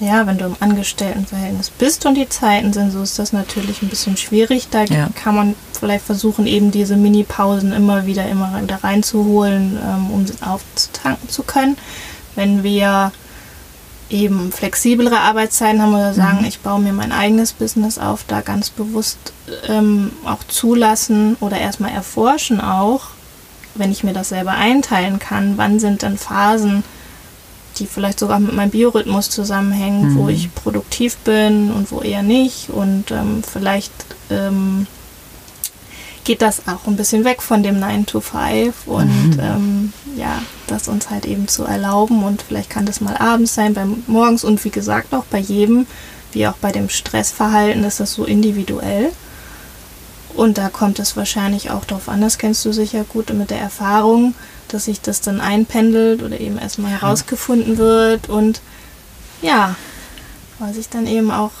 Ja, 0.00 0.26
wenn 0.26 0.38
du 0.38 0.46
im 0.46 0.56
Angestelltenverhältnis 0.58 1.70
bist 1.70 2.04
und 2.04 2.16
die 2.16 2.28
Zeiten 2.28 2.72
sind, 2.72 2.90
so 2.90 3.00
ist 3.02 3.18
das 3.18 3.32
natürlich 3.32 3.80
ein 3.82 3.88
bisschen 3.88 4.16
schwierig. 4.16 4.66
Da 4.70 4.84
Ja. 4.84 5.08
kann 5.14 5.34
man 5.36 5.54
vielleicht 5.78 6.04
versuchen, 6.04 6.46
eben 6.46 6.70
diese 6.72 6.96
Mini-Pausen 6.96 7.72
immer 7.72 8.04
wieder 8.06 8.28
immer 8.28 8.60
da 8.66 8.76
reinzuholen, 8.76 9.78
ähm, 9.80 10.10
um 10.10 10.26
sie 10.26 10.34
aufzutanken 10.44 11.28
zu 11.28 11.44
können. 11.44 11.76
Wenn 12.34 12.64
wir 12.64 13.12
eben 14.10 14.50
flexiblere 14.52 15.18
Arbeitszeiten 15.20 15.80
haben 15.80 15.94
oder 15.94 16.12
sagen, 16.12 16.44
ich 16.46 16.60
baue 16.60 16.80
mir 16.80 16.92
mein 16.92 17.12
eigenes 17.12 17.52
Business 17.52 17.98
auf, 17.98 18.24
da 18.26 18.40
ganz 18.40 18.70
bewusst 18.70 19.18
ähm, 19.68 20.10
auch 20.24 20.42
zulassen 20.48 21.36
oder 21.40 21.58
erstmal 21.58 21.92
erforschen 21.92 22.60
auch, 22.60 23.02
wenn 23.76 23.90
ich 23.92 24.04
mir 24.04 24.12
das 24.12 24.28
selber 24.28 24.52
einteilen 24.52 25.18
kann, 25.18 25.56
wann 25.56 25.80
sind 25.80 26.02
denn 26.02 26.18
Phasen, 26.18 26.84
die 27.78 27.86
vielleicht 27.86 28.18
sogar 28.18 28.40
mit 28.40 28.54
meinem 28.54 28.70
Biorhythmus 28.70 29.30
zusammenhängen, 29.30 30.16
wo 30.16 30.28
ich 30.28 30.54
produktiv 30.54 31.16
bin 31.18 31.70
und 31.72 31.90
wo 31.90 32.00
eher 32.00 32.22
nicht. 32.22 32.70
Und 32.70 33.10
ähm, 33.10 33.42
vielleicht 33.42 33.92
ähm, 34.30 34.86
geht 36.24 36.42
das 36.42 36.66
auch 36.66 36.86
ein 36.86 36.96
bisschen 36.96 37.24
weg 37.24 37.42
von 37.42 37.62
dem 37.62 37.78
9 37.78 38.06
to 38.06 38.20
5 38.20 38.86
und 38.86 39.38
ähm, 39.40 39.92
ja, 40.16 40.42
das 40.66 40.88
uns 40.88 41.10
halt 41.10 41.26
eben 41.26 41.48
zu 41.48 41.64
erlauben. 41.64 42.22
Und 42.24 42.42
vielleicht 42.42 42.70
kann 42.70 42.86
das 42.86 43.00
mal 43.00 43.16
abends 43.16 43.54
sein, 43.54 43.74
beim 43.74 44.02
morgens 44.06 44.44
und 44.44 44.64
wie 44.64 44.70
gesagt 44.70 45.12
auch 45.14 45.24
bei 45.24 45.38
jedem, 45.38 45.86
wie 46.32 46.46
auch 46.46 46.56
bei 46.56 46.72
dem 46.72 46.88
Stressverhalten, 46.88 47.84
ist 47.84 48.00
das 48.00 48.12
so 48.12 48.24
individuell. 48.24 49.12
Und 50.34 50.58
da 50.58 50.68
kommt 50.68 50.98
es 50.98 51.16
wahrscheinlich 51.16 51.70
auch 51.70 51.84
darauf 51.84 52.08
an, 52.08 52.20
das 52.20 52.38
kennst 52.38 52.64
du 52.64 52.72
sicher 52.72 53.04
gut 53.04 53.32
mit 53.32 53.50
der 53.50 53.60
Erfahrung, 53.60 54.34
dass 54.74 54.86
sich 54.86 55.00
das 55.00 55.20
dann 55.20 55.40
einpendelt 55.40 56.22
oder 56.22 56.38
eben 56.40 56.58
erstmal 56.58 56.90
herausgefunden 56.90 57.78
wird. 57.78 58.28
Und 58.28 58.60
ja, 59.40 59.76
weil 60.58 60.74
sich 60.74 60.88
dann 60.88 61.06
eben 61.06 61.30
auch, 61.30 61.52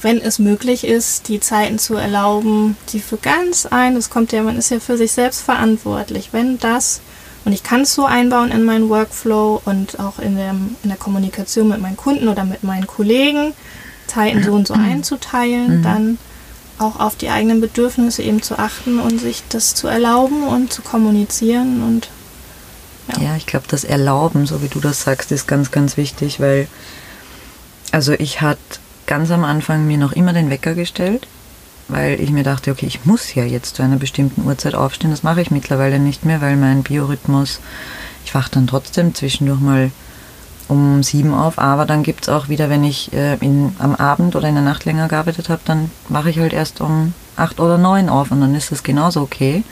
wenn 0.00 0.20
es 0.20 0.38
möglich 0.38 0.84
ist, 0.84 1.28
die 1.28 1.40
Zeiten 1.40 1.78
zu 1.78 1.94
erlauben, 1.94 2.76
die 2.92 3.00
für 3.00 3.16
ganz 3.16 3.66
ein, 3.66 3.94
das 3.94 4.10
kommt 4.10 4.32
ja, 4.32 4.42
man 4.42 4.58
ist 4.58 4.70
ja 4.70 4.80
für 4.80 4.98
sich 4.98 5.12
selbst 5.12 5.40
verantwortlich, 5.40 6.30
wenn 6.32 6.58
das 6.58 7.00
und 7.46 7.52
ich 7.52 7.62
kann 7.62 7.82
es 7.82 7.94
so 7.94 8.04
einbauen 8.04 8.50
in 8.50 8.64
meinen 8.64 8.88
Workflow 8.88 9.62
und 9.64 10.00
auch 10.00 10.18
in 10.18 10.34
der, 10.34 10.50
in 10.50 10.88
der 10.88 10.96
Kommunikation 10.96 11.68
mit 11.68 11.80
meinen 11.80 11.96
Kunden 11.96 12.26
oder 12.26 12.44
mit 12.44 12.64
meinen 12.64 12.88
Kollegen, 12.88 13.54
Zeiten 14.08 14.42
so 14.42 14.52
und 14.52 14.66
so 14.66 14.74
einzuteilen, 14.74 15.78
mhm. 15.78 15.82
dann 15.84 16.18
auch 16.78 16.98
auf 16.98 17.14
die 17.14 17.30
eigenen 17.30 17.60
Bedürfnisse 17.60 18.22
eben 18.22 18.42
zu 18.42 18.58
achten 18.58 18.98
und 18.98 19.20
sich 19.20 19.44
das 19.48 19.76
zu 19.76 19.86
erlauben 19.86 20.42
und 20.42 20.72
zu 20.72 20.82
kommunizieren 20.82 21.84
und 21.84 22.08
ja, 23.08 23.22
ja 23.22 23.36
ich 23.36 23.46
glaube, 23.46 23.66
das 23.68 23.84
Erlauben, 23.84 24.46
so 24.46 24.62
wie 24.62 24.68
du 24.68 24.80
das 24.80 25.02
sagst, 25.02 25.32
ist 25.32 25.46
ganz, 25.46 25.70
ganz 25.70 25.96
wichtig, 25.96 26.40
weil 26.40 26.68
also 27.92 28.12
ich 28.12 28.40
hatte 28.40 28.60
ganz 29.06 29.30
am 29.30 29.44
Anfang 29.44 29.86
mir 29.86 29.98
noch 29.98 30.12
immer 30.12 30.32
den 30.32 30.50
Wecker 30.50 30.74
gestellt, 30.74 31.26
weil 31.88 32.20
ich 32.20 32.30
mir 32.30 32.42
dachte, 32.42 32.70
okay, 32.70 32.86
ich 32.86 33.04
muss 33.04 33.34
ja 33.34 33.44
jetzt 33.44 33.76
zu 33.76 33.82
einer 33.82 33.96
bestimmten 33.96 34.44
Uhrzeit 34.44 34.74
aufstehen. 34.74 35.10
Das 35.12 35.22
mache 35.22 35.40
ich 35.40 35.50
mittlerweile 35.50 35.98
nicht 35.98 36.24
mehr, 36.24 36.40
weil 36.40 36.56
mein 36.56 36.82
Biorhythmus, 36.82 37.60
ich 38.24 38.34
wache 38.34 38.50
dann 38.50 38.66
trotzdem 38.66 39.14
zwischendurch 39.14 39.60
mal 39.60 39.90
um 40.68 41.04
sieben 41.04 41.32
auf, 41.32 41.60
aber 41.60 41.86
dann 41.86 42.02
gibt 42.02 42.24
es 42.24 42.28
auch 42.28 42.48
wieder, 42.48 42.68
wenn 42.68 42.82
ich 42.82 43.12
äh, 43.12 43.36
in, 43.36 43.76
am 43.78 43.94
Abend 43.94 44.34
oder 44.34 44.48
in 44.48 44.56
der 44.56 44.64
Nacht 44.64 44.84
länger 44.84 45.06
gearbeitet 45.06 45.48
habe, 45.48 45.62
dann 45.64 45.92
wache 46.08 46.30
ich 46.30 46.40
halt 46.40 46.52
erst 46.52 46.80
um 46.80 47.14
acht 47.36 47.60
oder 47.60 47.78
neun 47.78 48.08
auf 48.08 48.32
und 48.32 48.40
dann 48.40 48.54
ist 48.54 48.72
das 48.72 48.82
genauso 48.82 49.20
okay. 49.20 49.62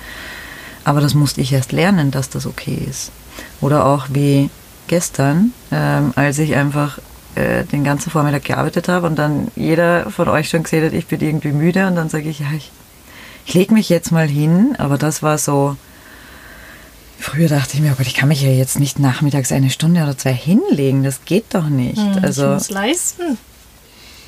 Aber 0.84 1.00
das 1.00 1.14
musste 1.14 1.40
ich 1.40 1.52
erst 1.52 1.72
lernen, 1.72 2.12
dass 2.12 2.30
das 2.30 2.46
okay 2.46 2.78
ist. 2.88 3.10
Oder 3.60 3.86
auch 3.86 4.06
wie 4.10 4.50
gestern, 4.86 5.52
ähm, 5.72 6.12
als 6.16 6.38
ich 6.38 6.54
einfach 6.54 6.98
äh, 7.34 7.64
den 7.64 7.84
ganzen 7.84 8.10
Vormittag 8.10 8.44
gearbeitet 8.44 8.88
habe 8.88 9.06
und 9.06 9.16
dann 9.16 9.48
jeder 9.56 10.10
von 10.10 10.28
euch 10.28 10.48
schon 10.48 10.62
gesehen 10.62 10.84
hat, 10.84 10.92
ich 10.92 11.06
bin 11.06 11.20
irgendwie 11.20 11.52
müde 11.52 11.86
und 11.86 11.96
dann 11.96 12.08
sage 12.08 12.28
ich, 12.28 12.40
ja, 12.40 12.46
ich, 12.56 12.70
ich 13.46 13.54
lege 13.54 13.74
mich 13.74 13.88
jetzt 13.88 14.12
mal 14.12 14.28
hin, 14.28 14.74
aber 14.78 14.98
das 14.98 15.22
war 15.22 15.38
so, 15.38 15.76
Früher 17.24 17.48
dachte 17.48 17.74
ich 17.74 17.80
mir, 17.80 17.92
oh 17.92 17.94
Gott, 17.96 18.06
ich 18.06 18.12
kann 18.12 18.28
mich 18.28 18.42
ja 18.42 18.50
jetzt 18.50 18.78
nicht 18.78 18.98
nachmittags 18.98 19.50
eine 19.50 19.70
Stunde 19.70 20.02
oder 20.02 20.18
zwei 20.18 20.34
hinlegen. 20.34 21.04
Das 21.04 21.24
geht 21.24 21.46
doch 21.54 21.70
nicht. 21.70 21.96
Hm, 21.96 22.18
also, 22.22 22.44
ich 22.44 22.50
muss 22.50 22.70
leisten. 22.70 23.38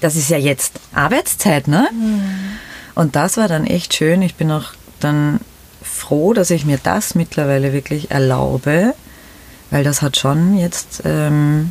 Das 0.01 0.17
ist 0.17 0.31
ja 0.31 0.39
jetzt 0.39 0.81
Arbeitszeit, 0.95 1.69
ne? 1.69 1.89
Hm. 1.91 2.23
Und 2.95 3.15
das 3.15 3.37
war 3.37 3.49
dann 3.49 3.67
echt 3.67 3.95
schön. 3.95 4.23
Ich 4.23 4.37
bin 4.37 4.51
auch 4.51 4.73
dann 4.99 5.41
froh, 5.91 6.33
dass 6.33 6.51
ich 6.51 6.65
mir 6.65 6.79
das 6.83 7.15
mittlerweile 7.15 7.73
wirklich 7.73 8.11
erlaube, 8.11 8.95
weil 9.71 9.85
das 9.85 10.03
hat 10.03 10.17
schon 10.17 10.57
jetzt, 10.57 11.03
ähm, 11.05 11.71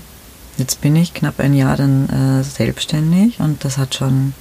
jetzt 0.57 0.81
bin 0.81 0.95
ich 0.95 1.13
knapp 1.13 1.39
ein 1.39 1.53
Jahr 1.53 1.77
dann 1.77 2.09
äh, 2.09 2.43
selbstständig 2.43 3.39
und 3.39 3.63
das 3.63 3.77
hat 3.77 3.95
schon 3.95 4.33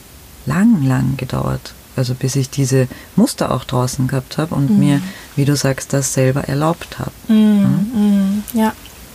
lang, 0.47 0.83
lang 0.83 1.17
gedauert. 1.17 1.75
Also 1.97 2.15
bis 2.15 2.35
ich 2.35 2.51
diese 2.51 2.89
Muster 3.15 3.53
auch 3.53 3.65
draußen 3.65 4.09
gehabt 4.09 4.37
habe 4.39 4.55
und 4.55 4.71
mhm. 4.71 4.79
mir, 4.79 5.01
wie 5.37 5.45
du 5.45 5.55
sagst, 5.55 5.93
das 5.93 6.13
selber 6.13 6.45
erlaubt 6.49 6.99
habe. 6.99 7.13
Mhm. 7.29 8.43
Ja? 8.53 8.63
ja, 8.63 8.73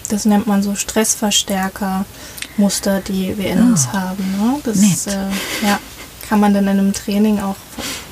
das 0.09 0.25
nennt 0.25 0.47
man 0.47 0.63
so 0.63 0.75
Stressverstärker. 0.75 2.05
Muster, 2.59 2.99
die 2.99 3.37
wir 3.37 3.51
in 3.51 3.63
oh. 3.63 3.67
uns 3.67 3.91
haben. 3.93 4.23
Ne? 4.37 4.59
Das 4.63 5.07
Äh, 5.07 5.29
ja, 5.65 5.79
kann 6.27 6.39
man 6.39 6.53
dann 6.53 6.65
in 6.65 6.79
einem 6.79 6.93
Training 6.93 7.39
auch 7.39 7.55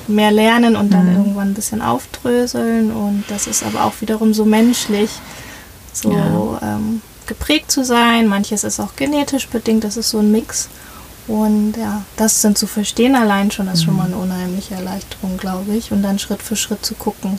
mehr 0.08 0.30
lernen 0.30 0.76
und 0.76 0.92
dann 0.92 1.10
mhm. 1.10 1.16
irgendwann 1.16 1.48
ein 1.48 1.54
bisschen 1.54 1.82
aufdröseln. 1.82 2.92
Und 2.92 3.24
das 3.28 3.46
ist 3.46 3.62
aber 3.62 3.84
auch 3.84 3.94
wiederum 4.00 4.34
so 4.34 4.44
menschlich, 4.44 5.10
so 5.92 6.12
ja. 6.12 6.76
ähm, 6.76 7.02
geprägt 7.26 7.70
zu 7.70 7.84
sein. 7.84 8.26
Manches 8.26 8.64
ist 8.64 8.80
auch 8.80 8.96
genetisch 8.96 9.48
bedingt, 9.48 9.84
das 9.84 9.96
ist 9.96 10.10
so 10.10 10.18
ein 10.18 10.32
Mix. 10.32 10.68
Und 11.26 11.74
ja, 11.76 12.04
das 12.16 12.40
sind 12.40 12.56
zu 12.56 12.66
verstehen 12.66 13.14
allein 13.14 13.50
schon, 13.50 13.68
ist 13.68 13.80
mhm. 13.80 13.84
schon 13.84 13.96
mal 13.96 14.06
eine 14.06 14.16
unheimliche 14.16 14.74
Erleichterung, 14.74 15.36
glaube 15.36 15.74
ich. 15.74 15.92
Und 15.92 16.02
dann 16.02 16.18
Schritt 16.18 16.42
für 16.42 16.56
Schritt 16.56 16.84
zu 16.84 16.94
gucken. 16.94 17.38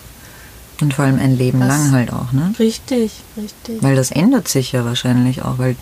Und 0.81 0.93
vor 0.93 1.05
allem 1.05 1.19
ein 1.19 1.37
Leben 1.37 1.59
das 1.59 1.69
lang 1.69 1.91
halt 1.91 2.13
auch, 2.13 2.31
ne? 2.31 2.53
Richtig, 2.57 3.11
richtig. 3.35 3.83
Weil 3.83 3.95
das 3.95 4.11
ändert 4.11 4.47
sich 4.47 4.71
ja 4.71 4.85
wahrscheinlich 4.85 5.41
auch, 5.41 5.57
weil 5.57 5.75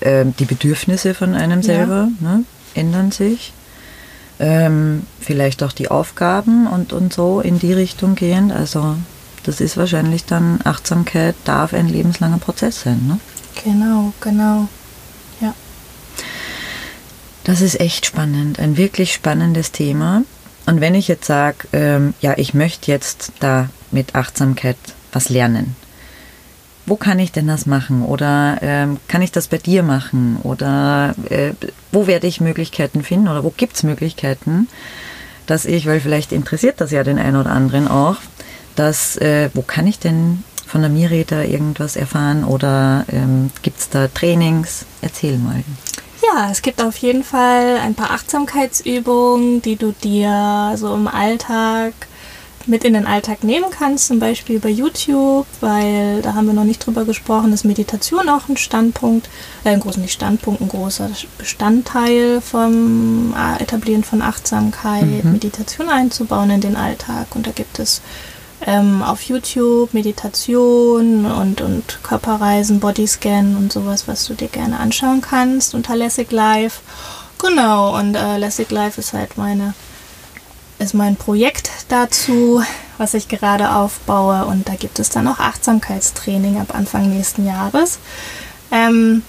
äh, 0.00 0.24
die 0.38 0.46
Bedürfnisse 0.46 1.14
von 1.14 1.34
einem 1.34 1.62
selber 1.62 2.08
ja. 2.20 2.28
ne, 2.28 2.44
ändern 2.74 3.12
sich. 3.12 3.52
Ähm, 4.40 5.04
vielleicht 5.20 5.62
auch 5.62 5.72
die 5.72 5.90
Aufgaben 5.90 6.66
und, 6.66 6.92
und 6.92 7.12
so 7.12 7.40
in 7.40 7.58
die 7.58 7.72
Richtung 7.72 8.14
gehen. 8.14 8.52
Also 8.52 8.96
das 9.44 9.60
ist 9.60 9.76
wahrscheinlich 9.76 10.24
dann 10.24 10.60
Achtsamkeit 10.64 11.34
darf 11.44 11.74
ein 11.74 11.88
lebenslanger 11.88 12.38
Prozess 12.38 12.82
sein, 12.82 13.00
ne? 13.06 13.18
Genau, 13.64 14.12
genau. 14.20 14.68
Das 17.48 17.62
ist 17.62 17.80
echt 17.80 18.04
spannend, 18.04 18.58
ein 18.58 18.76
wirklich 18.76 19.14
spannendes 19.14 19.72
Thema. 19.72 20.22
Und 20.66 20.82
wenn 20.82 20.94
ich 20.94 21.08
jetzt 21.08 21.26
sage, 21.26 21.66
ähm, 21.72 22.12
ja, 22.20 22.34
ich 22.36 22.52
möchte 22.52 22.90
jetzt 22.90 23.32
da 23.40 23.70
mit 23.90 24.14
Achtsamkeit 24.14 24.76
was 25.14 25.30
lernen, 25.30 25.74
wo 26.88 26.96
kann 26.96 27.18
ich 27.18 27.32
denn 27.32 27.46
das 27.46 27.66
machen? 27.66 28.04
Oder 28.04 28.58
ähm, 28.62 28.98
kann 29.08 29.22
ich 29.22 29.32
das 29.32 29.48
bei 29.48 29.58
dir 29.58 29.82
machen? 29.82 30.38
Oder 30.42 31.14
äh, 31.30 31.52
wo 31.92 32.06
werde 32.06 32.26
ich 32.26 32.40
Möglichkeiten 32.40 33.02
finden? 33.02 33.28
Oder 33.28 33.44
wo 33.44 33.52
gibt 33.56 33.76
es 33.76 33.82
Möglichkeiten, 33.82 34.68
dass 35.46 35.64
ich, 35.64 35.86
weil 35.86 36.00
vielleicht 36.00 36.32
interessiert 36.32 36.80
das 36.80 36.90
ja 36.90 37.04
den 37.04 37.18
einen 37.18 37.36
oder 37.36 37.50
anderen 37.50 37.88
auch, 37.88 38.16
dass, 38.76 39.16
äh, 39.16 39.50
wo 39.54 39.62
kann 39.62 39.86
ich 39.86 39.98
denn 39.98 40.44
von 40.66 40.82
der 40.82 40.90
Miri 40.90 41.24
da 41.26 41.42
irgendwas 41.42 41.96
erfahren? 41.96 42.44
Oder 42.44 43.04
ähm, 43.10 43.50
gibt 43.62 43.80
es 43.80 43.88
da 43.88 44.08
Trainings? 44.08 44.84
Erzähl 45.00 45.38
mal. 45.38 45.62
Ja, 46.22 46.50
es 46.50 46.62
gibt 46.62 46.82
auf 46.82 46.96
jeden 46.98 47.24
Fall 47.24 47.78
ein 47.78 47.94
paar 47.94 48.10
Achtsamkeitsübungen, 48.10 49.62
die 49.62 49.76
du 49.76 49.92
dir 49.92 50.74
so 50.76 50.94
im 50.94 51.08
Alltag 51.08 51.92
mit 52.68 52.84
in 52.84 52.94
den 52.94 53.06
Alltag 53.06 53.44
nehmen 53.44 53.70
kannst, 53.70 54.06
zum 54.06 54.18
Beispiel 54.18 54.60
bei 54.60 54.68
YouTube, 54.68 55.46
weil 55.60 56.22
da 56.22 56.34
haben 56.34 56.46
wir 56.46 56.54
noch 56.54 56.64
nicht 56.64 56.84
drüber 56.84 57.04
gesprochen, 57.04 57.52
ist 57.52 57.64
Meditation 57.64 58.28
auch 58.28 58.48
ein 58.48 58.56
Standpunkt, 58.56 59.28
äh, 59.64 59.70
ein 59.70 59.80
großer 59.80 60.00
nicht 60.00 60.12
Standpunkt, 60.12 60.60
ein 60.60 60.68
großer 60.68 61.10
Bestandteil 61.38 62.40
vom 62.40 63.34
äh, 63.36 63.62
Etablieren 63.62 64.04
von 64.04 64.22
Achtsamkeit, 64.22 65.24
mhm. 65.24 65.32
Meditation 65.32 65.88
einzubauen 65.88 66.50
in 66.50 66.60
den 66.60 66.76
Alltag. 66.76 67.34
Und 67.34 67.46
da 67.46 67.50
gibt 67.50 67.78
es 67.78 68.02
ähm, 68.66 69.02
auf 69.02 69.22
YouTube 69.22 69.94
Meditation 69.94 71.26
und, 71.26 71.60
und 71.60 72.00
Körperreisen, 72.02 72.80
Bodyscan 72.80 73.56
und 73.56 73.72
sowas, 73.72 74.08
was 74.08 74.26
du 74.26 74.34
dir 74.34 74.48
gerne 74.48 74.78
anschauen 74.78 75.20
kannst 75.20 75.74
unter 75.74 75.96
Lessig 75.96 76.30
Life. 76.32 76.80
Genau, 77.38 77.96
und 77.96 78.14
äh, 78.16 78.38
Lessig 78.38 78.70
Life 78.70 79.00
ist 79.00 79.12
halt 79.12 79.38
meine, 79.38 79.74
ist 80.78 80.94
mein 80.94 81.16
Projekt 81.16 81.70
dazu, 81.88 82.62
was 82.98 83.14
ich 83.14 83.28
gerade 83.28 83.74
aufbaue. 83.74 84.44
Und 84.46 84.68
da 84.68 84.74
gibt 84.74 84.98
es 84.98 85.10
dann 85.10 85.26
auch 85.28 85.38
Achtsamkeitstraining 85.38 86.60
ab 86.60 86.74
Anfang 86.74 87.10
nächsten 87.10 87.46
Jahres. 87.46 87.98
Ähm, 88.70 89.22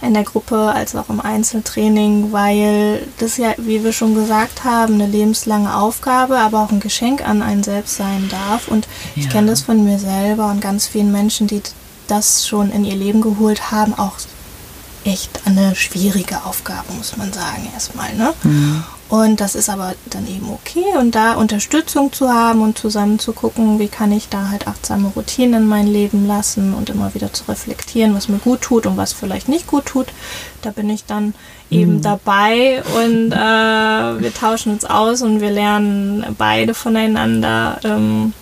in 0.00 0.14
der 0.14 0.22
Gruppe 0.22 0.72
als 0.72 0.94
auch 0.94 1.08
im 1.08 1.20
Einzeltraining, 1.20 2.30
weil 2.32 3.06
das 3.18 3.36
ja, 3.36 3.54
wie 3.56 3.82
wir 3.82 3.92
schon 3.92 4.14
gesagt 4.14 4.64
haben, 4.64 4.94
eine 4.94 5.06
lebenslange 5.06 5.74
Aufgabe, 5.74 6.38
aber 6.38 6.62
auch 6.62 6.70
ein 6.70 6.80
Geschenk 6.80 7.26
an 7.26 7.42
einen 7.42 7.64
selbst 7.64 7.96
sein 7.96 8.28
darf. 8.28 8.68
Und 8.68 8.86
ja. 9.16 9.22
ich 9.22 9.30
kenne 9.30 9.48
das 9.48 9.62
von 9.62 9.84
mir 9.84 9.98
selber 9.98 10.50
und 10.50 10.60
ganz 10.60 10.86
vielen 10.86 11.10
Menschen, 11.10 11.48
die 11.48 11.62
das 12.06 12.46
schon 12.46 12.70
in 12.70 12.84
ihr 12.84 12.94
Leben 12.94 13.20
geholt 13.20 13.70
haben, 13.70 13.94
auch 13.94 14.14
echt 15.04 15.40
eine 15.46 15.74
schwierige 15.74 16.44
Aufgabe, 16.44 16.92
muss 16.96 17.16
man 17.16 17.32
sagen, 17.32 17.68
erstmal. 17.74 18.14
Ne? 18.14 18.34
Mhm. 18.44 18.84
Und 19.08 19.40
das 19.40 19.54
ist 19.54 19.70
aber 19.70 19.94
dann 20.10 20.26
eben 20.26 20.50
okay. 20.50 20.84
Und 20.98 21.14
da 21.14 21.34
Unterstützung 21.34 22.12
zu 22.12 22.28
haben 22.28 22.60
und 22.60 22.76
zusammen 22.76 23.18
zu 23.18 23.32
gucken, 23.32 23.78
wie 23.78 23.88
kann 23.88 24.12
ich 24.12 24.28
da 24.28 24.50
halt 24.50 24.68
achtsame 24.68 25.08
Routinen 25.16 25.62
in 25.62 25.68
mein 25.68 25.86
Leben 25.86 26.26
lassen 26.26 26.74
und 26.74 26.90
immer 26.90 27.14
wieder 27.14 27.32
zu 27.32 27.44
reflektieren, 27.48 28.14
was 28.14 28.28
mir 28.28 28.38
gut 28.38 28.60
tut 28.60 28.84
und 28.84 28.98
was 28.98 29.14
vielleicht 29.14 29.48
nicht 29.48 29.66
gut 29.66 29.86
tut. 29.86 30.08
Da 30.60 30.70
bin 30.70 30.90
ich 30.90 31.06
dann 31.06 31.32
eben 31.70 31.96
mhm. 31.96 32.02
dabei 32.02 32.82
und 33.02 33.32
äh, 33.32 34.20
wir 34.20 34.34
tauschen 34.34 34.72
uns 34.72 34.84
aus 34.84 35.22
und 35.22 35.40
wir 35.40 35.50
lernen 35.50 36.24
beide 36.36 36.74
voneinander. 36.74 37.80
Ähm, 37.84 38.34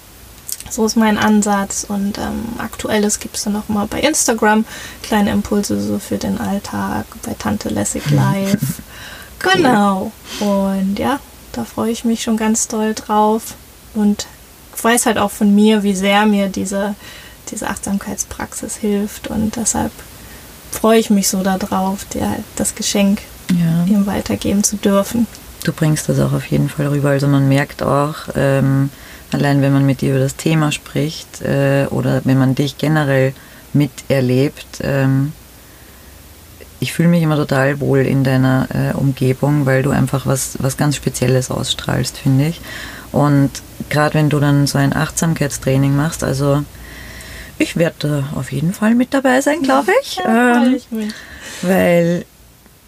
so 0.69 0.85
ist 0.85 0.97
mein 0.97 1.17
Ansatz 1.17 1.87
und 1.89 2.19
ähm, 2.19 2.45
aktuelles 2.59 3.21
gibt 3.21 3.37
es 3.37 3.45
dann 3.45 3.55
auch 3.55 3.69
mal 3.69 3.87
bei 3.87 4.01
Instagram 4.01 4.65
kleine 5.03 5.31
Impulse 5.31 5.81
so 5.81 6.01
für 6.01 6.19
den 6.19 6.39
Alltag, 6.39 7.07
bei 7.25 7.35
Tante 7.39 7.69
Lessig 7.69 8.03
Live. 8.11 8.81
Genau. 9.55 10.13
Und 10.41 10.99
ja, 10.99 11.21
da 11.53 11.65
freue 11.65 11.91
ich 11.91 12.05
mich 12.05 12.23
schon 12.23 12.37
ganz 12.37 12.69
doll 12.69 12.95
drauf. 12.95 13.55
Und 13.95 14.27
weiß 14.87 15.07
halt 15.07 15.19
auch 15.19 15.31
von 15.31 15.55
mir, 15.55 15.83
wie 15.83 15.95
sehr 15.95 16.27
mir 16.27 16.49
diese, 16.49 16.95
diese 17.51 17.69
Achtsamkeitspraxis 17.69 18.77
hilft. 18.77 19.29
Und 19.29 19.57
deshalb 19.57 19.93
freue 20.71 20.99
ich 20.99 21.11
mich 21.11 21.29
so 21.29 21.43
darauf, 21.43 22.05
dir 22.05 22.31
halt 22.31 22.45
das 22.57 22.75
Geschenk 22.75 23.23
ja. 23.51 23.85
ihm 23.85 24.07
weitergeben 24.07 24.63
zu 24.65 24.77
dürfen. 24.77 25.27
Du 25.65 25.73
bringst 25.73 26.09
das 26.09 26.21
auch 26.21 26.33
auf 26.33 26.47
jeden 26.47 26.69
Fall 26.69 26.87
rüber. 26.87 27.11
Also 27.11 27.27
man 27.27 27.49
merkt 27.49 27.83
auch, 27.83 28.15
ähm, 28.37 28.91
allein 29.33 29.63
wenn 29.63 29.73
man 29.73 29.85
mit 29.85 30.01
dir 30.01 30.11
über 30.11 30.21
das 30.21 30.37
Thema 30.37 30.71
spricht 30.71 31.43
äh, 31.43 31.87
oder 31.91 32.21
wenn 32.25 32.39
man 32.39 32.55
dich 32.55 32.79
generell 32.79 33.35
miterlebt, 33.73 34.81
ähm, 34.83 35.33
ich 36.81 36.93
fühle 36.93 37.09
mich 37.09 37.23
immer 37.23 37.37
total 37.37 37.81
wohl 37.81 38.01
in 38.01 38.25
deiner 38.25 38.69
äh, 38.75 38.97
Umgebung, 38.97 39.67
weil 39.67 39.83
du 39.83 39.91
einfach 39.91 40.27
was, 40.27 40.57
was 40.61 40.77
ganz 40.77 40.97
Spezielles 40.97 41.51
ausstrahlst, 41.51 42.19
finde 42.19 42.49
ich. 42.49 42.61
Und 43.13 43.51
gerade 43.89 44.15
wenn 44.15 44.29
du 44.29 44.41
dann 44.41 44.67
so 44.67 44.79
ein 44.79 44.95
Achtsamkeitstraining 44.95 45.97
machst, 45.97 46.23
also 46.23 46.65
ich 47.59 47.77
werde 47.77 48.25
auf 48.35 48.53
jeden 48.53 48.75
Fall 48.75 48.95
mit 48.95 49.15
dabei 49.15 49.41
sein, 49.41 49.63
glaube 49.63 49.93
ich. 50.03 50.17
Ja, 50.17 50.65
ähm, 50.65 50.75
ich 50.75 50.91
mich. 50.91 51.15
weil 51.63 52.27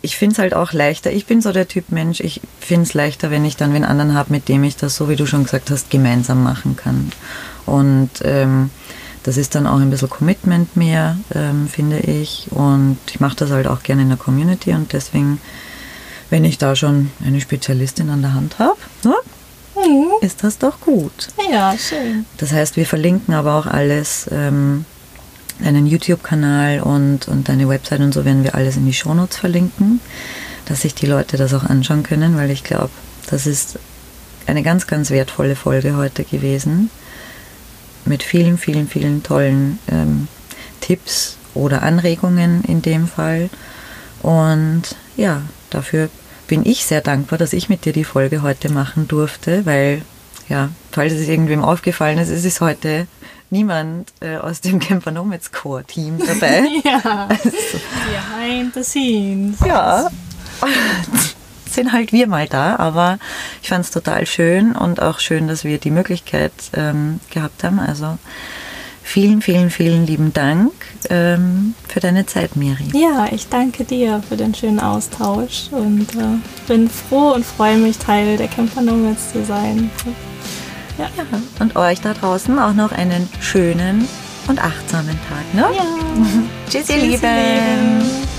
ich 0.03 0.17
finde 0.17 0.35
es 0.35 0.39
halt 0.39 0.55
auch 0.55 0.73
leichter. 0.73 1.11
Ich 1.11 1.27
bin 1.27 1.41
so 1.41 1.53
der 1.53 1.67
Typ 1.67 1.91
Mensch, 1.91 2.21
ich 2.21 2.41
finde 2.61 2.85
es 2.85 2.95
leichter, 2.95 3.31
wenn 3.31 3.45
ich 3.45 3.57
dann 3.57 3.75
wen 3.75 3.85
anderen 3.85 4.15
habe, 4.15 4.33
mit 4.33 4.49
dem 4.49 4.63
ich 4.65 4.77
das, 4.77 4.95
so 4.97 5.09
wie 5.09 5.17
du 5.17 5.27
schon 5.27 5.45
gesagt 5.45 5.71
hast, 5.71 5.91
gemeinsam 5.91 6.43
machen 6.43 6.77
kann. 6.77 7.11
Und 7.67 8.11
ähm, 8.23 8.71
das 9.29 9.37
ist 9.37 9.55
dann 9.55 9.67
auch 9.67 9.79
ein 9.79 9.91
bisschen 9.91 10.09
Commitment 10.09 10.75
mehr, 10.75 11.19
ähm, 11.35 11.69
finde 11.69 11.99
ich. 11.99 12.47
Und 12.51 12.97
ich 13.11 13.21
mache 13.21 13.37
das 13.37 13.51
halt 13.51 13.67
auch 13.67 13.83
gerne 13.83 14.01
in 14.01 14.09
der 14.09 14.17
Community 14.17 14.73
und 14.73 14.95
deswegen, 14.95 15.39
wenn 16.31 16.47
ich 16.47 16.57
da 16.57 16.75
schon 16.75 17.11
eine 17.23 17.39
Spezialistin 17.43 18.09
an 18.09 18.23
der 18.23 18.33
Hand 18.33 18.59
habe, 18.59 18.79
ne, 19.05 19.15
Mhm. 19.77 20.09
ist 20.23 20.43
das 20.43 20.57
doch 20.57 20.81
gut. 20.81 21.29
Ja, 21.53 21.77
schön. 21.79 22.25
Das 22.39 22.53
heißt, 22.53 22.77
wir 22.77 22.87
verlinken 22.87 23.35
aber 23.35 23.55
auch 23.55 23.67
alles, 23.67 24.27
ähm, 24.33 24.87
deinen 25.61 25.87
YouTube-Kanal 25.87 26.81
und, 26.81 27.29
und 27.29 27.51
deine 27.51 27.69
Website 27.69 28.01
und 28.01 28.15
so 28.15 28.25
werden 28.25 28.45
wir 28.45 28.55
alles 28.55 28.77
in 28.77 28.87
die 28.87 28.95
Shownotes 28.95 29.37
verlinken, 29.37 30.01
dass 30.65 30.81
sich 30.83 30.95
die 30.95 31.07
Leute 31.07 31.37
das 31.37 31.53
auch 31.53 31.65
anschauen 31.65 32.03
können, 32.03 32.37
weil 32.37 32.51
ich 32.51 32.65
glaube, 32.65 32.91
das 33.31 33.47
ist 33.47 33.79
eine 34.47 34.63
ganz, 34.63 34.87
ganz 34.87 35.11
wertvolle 35.11 35.55
Folge 35.55 35.97
heute 35.97 36.25
gewesen. 36.25 36.91
Mit 38.09 38.23
vielen, 38.23 38.59
vielen, 38.59 38.89
vielen 38.89 39.23
tollen 39.23 39.79
ähm, 39.91 40.29
Tipps 40.81 41.37
oder 41.55 41.83
Anregungen 41.83 42.65
in 42.65 42.83
dem 42.83 43.07
Fall. 43.07 43.51
Und 44.23 44.83
ja, 45.17 45.43
dafür 45.71 46.09
bin 46.47 46.65
ich 46.65 46.87
sehr 46.87 47.03
dankbar, 47.03 47.39
dass 47.39 47.53
ich 47.53 47.69
mit 47.69 47.85
dir 47.85 47.93
die 47.93 48.05
Folge 48.05 48.43
heute 48.43 48.73
machen 48.73 49.07
durfte, 49.07 49.67
weil, 49.67 50.03
ja, 50.49 50.71
falls 50.91 51.13
es 51.13 51.29
irgendwem 51.29 51.63
aufgefallen 51.63 52.19
ist, 52.19 52.31
es 52.31 52.45
ist 52.45 52.61
heute 52.61 53.07
niemand 53.51 54.13
äh, 54.21 54.37
aus 54.37 54.61
dem 54.61 54.79
Camper 54.79 55.11
Nomads 55.11 55.53
Core 55.53 55.85
Team 55.85 56.19
dabei. 56.19 56.65
Ja, 56.85 57.29
behind 57.29 58.75
the 58.75 58.83
scenes. 58.83 59.59
ja, 59.65 60.09
sind 61.79 61.93
halt 61.93 62.11
wir 62.11 62.27
mal 62.27 62.49
da, 62.49 62.75
aber 62.77 63.21
ich 63.63 63.69
fand 63.69 63.85
es 63.85 63.93
total 63.93 64.27
schön 64.27 64.73
und 64.73 65.01
auch 65.01 65.21
schön, 65.21 65.47
dass 65.47 65.63
wir 65.63 65.79
die 65.79 65.93
Möglichkeit 65.93 66.53
ähm, 66.75 67.21
gehabt 67.31 67.63
haben. 67.63 67.79
Also 67.79 68.19
vielen, 69.05 69.43
vielen, 69.43 69.71
vielen 69.71 70.05
lieben 70.05 70.33
Dank 70.33 70.73
ähm, 71.09 71.75
für 71.87 72.01
deine 72.01 72.27
Zeit, 72.27 72.57
Miri. 72.57 72.83
Ja, 72.95 73.29
ich 73.31 73.49
danke 73.49 73.85
dir 73.85 74.21
für 74.29 74.37
den 74.37 74.57
schönen 74.57 74.81
Austausch 74.81 75.69
und 75.71 76.09
äh, 76.17 76.39
bin 76.67 76.91
froh 76.91 77.35
und 77.35 77.47
freue 77.47 77.77
mich, 77.77 77.97
Teil 77.99 78.37
der 78.37 78.49
Camper 78.49 78.83
Nomads 78.83 79.33
zu 79.33 79.45
sein. 79.45 79.89
Ja. 80.99 81.05
Ja, 81.17 81.25
und 81.61 81.77
euch 81.77 82.01
da 82.01 82.13
draußen 82.13 82.59
auch 82.59 82.75
noch 82.75 82.91
einen 82.91 83.29
schönen 83.41 84.09
und 84.49 84.61
achtsamen 84.61 85.17
Tag. 85.29 85.55
Ne? 85.55 85.77
ja. 85.77 85.85
Tschüss, 86.69 86.89
ihr 86.91 86.97
Tschüss, 86.97 86.97
ihr 86.97 86.97
Lieben. 86.97 88.01
Lieben. 88.01 88.38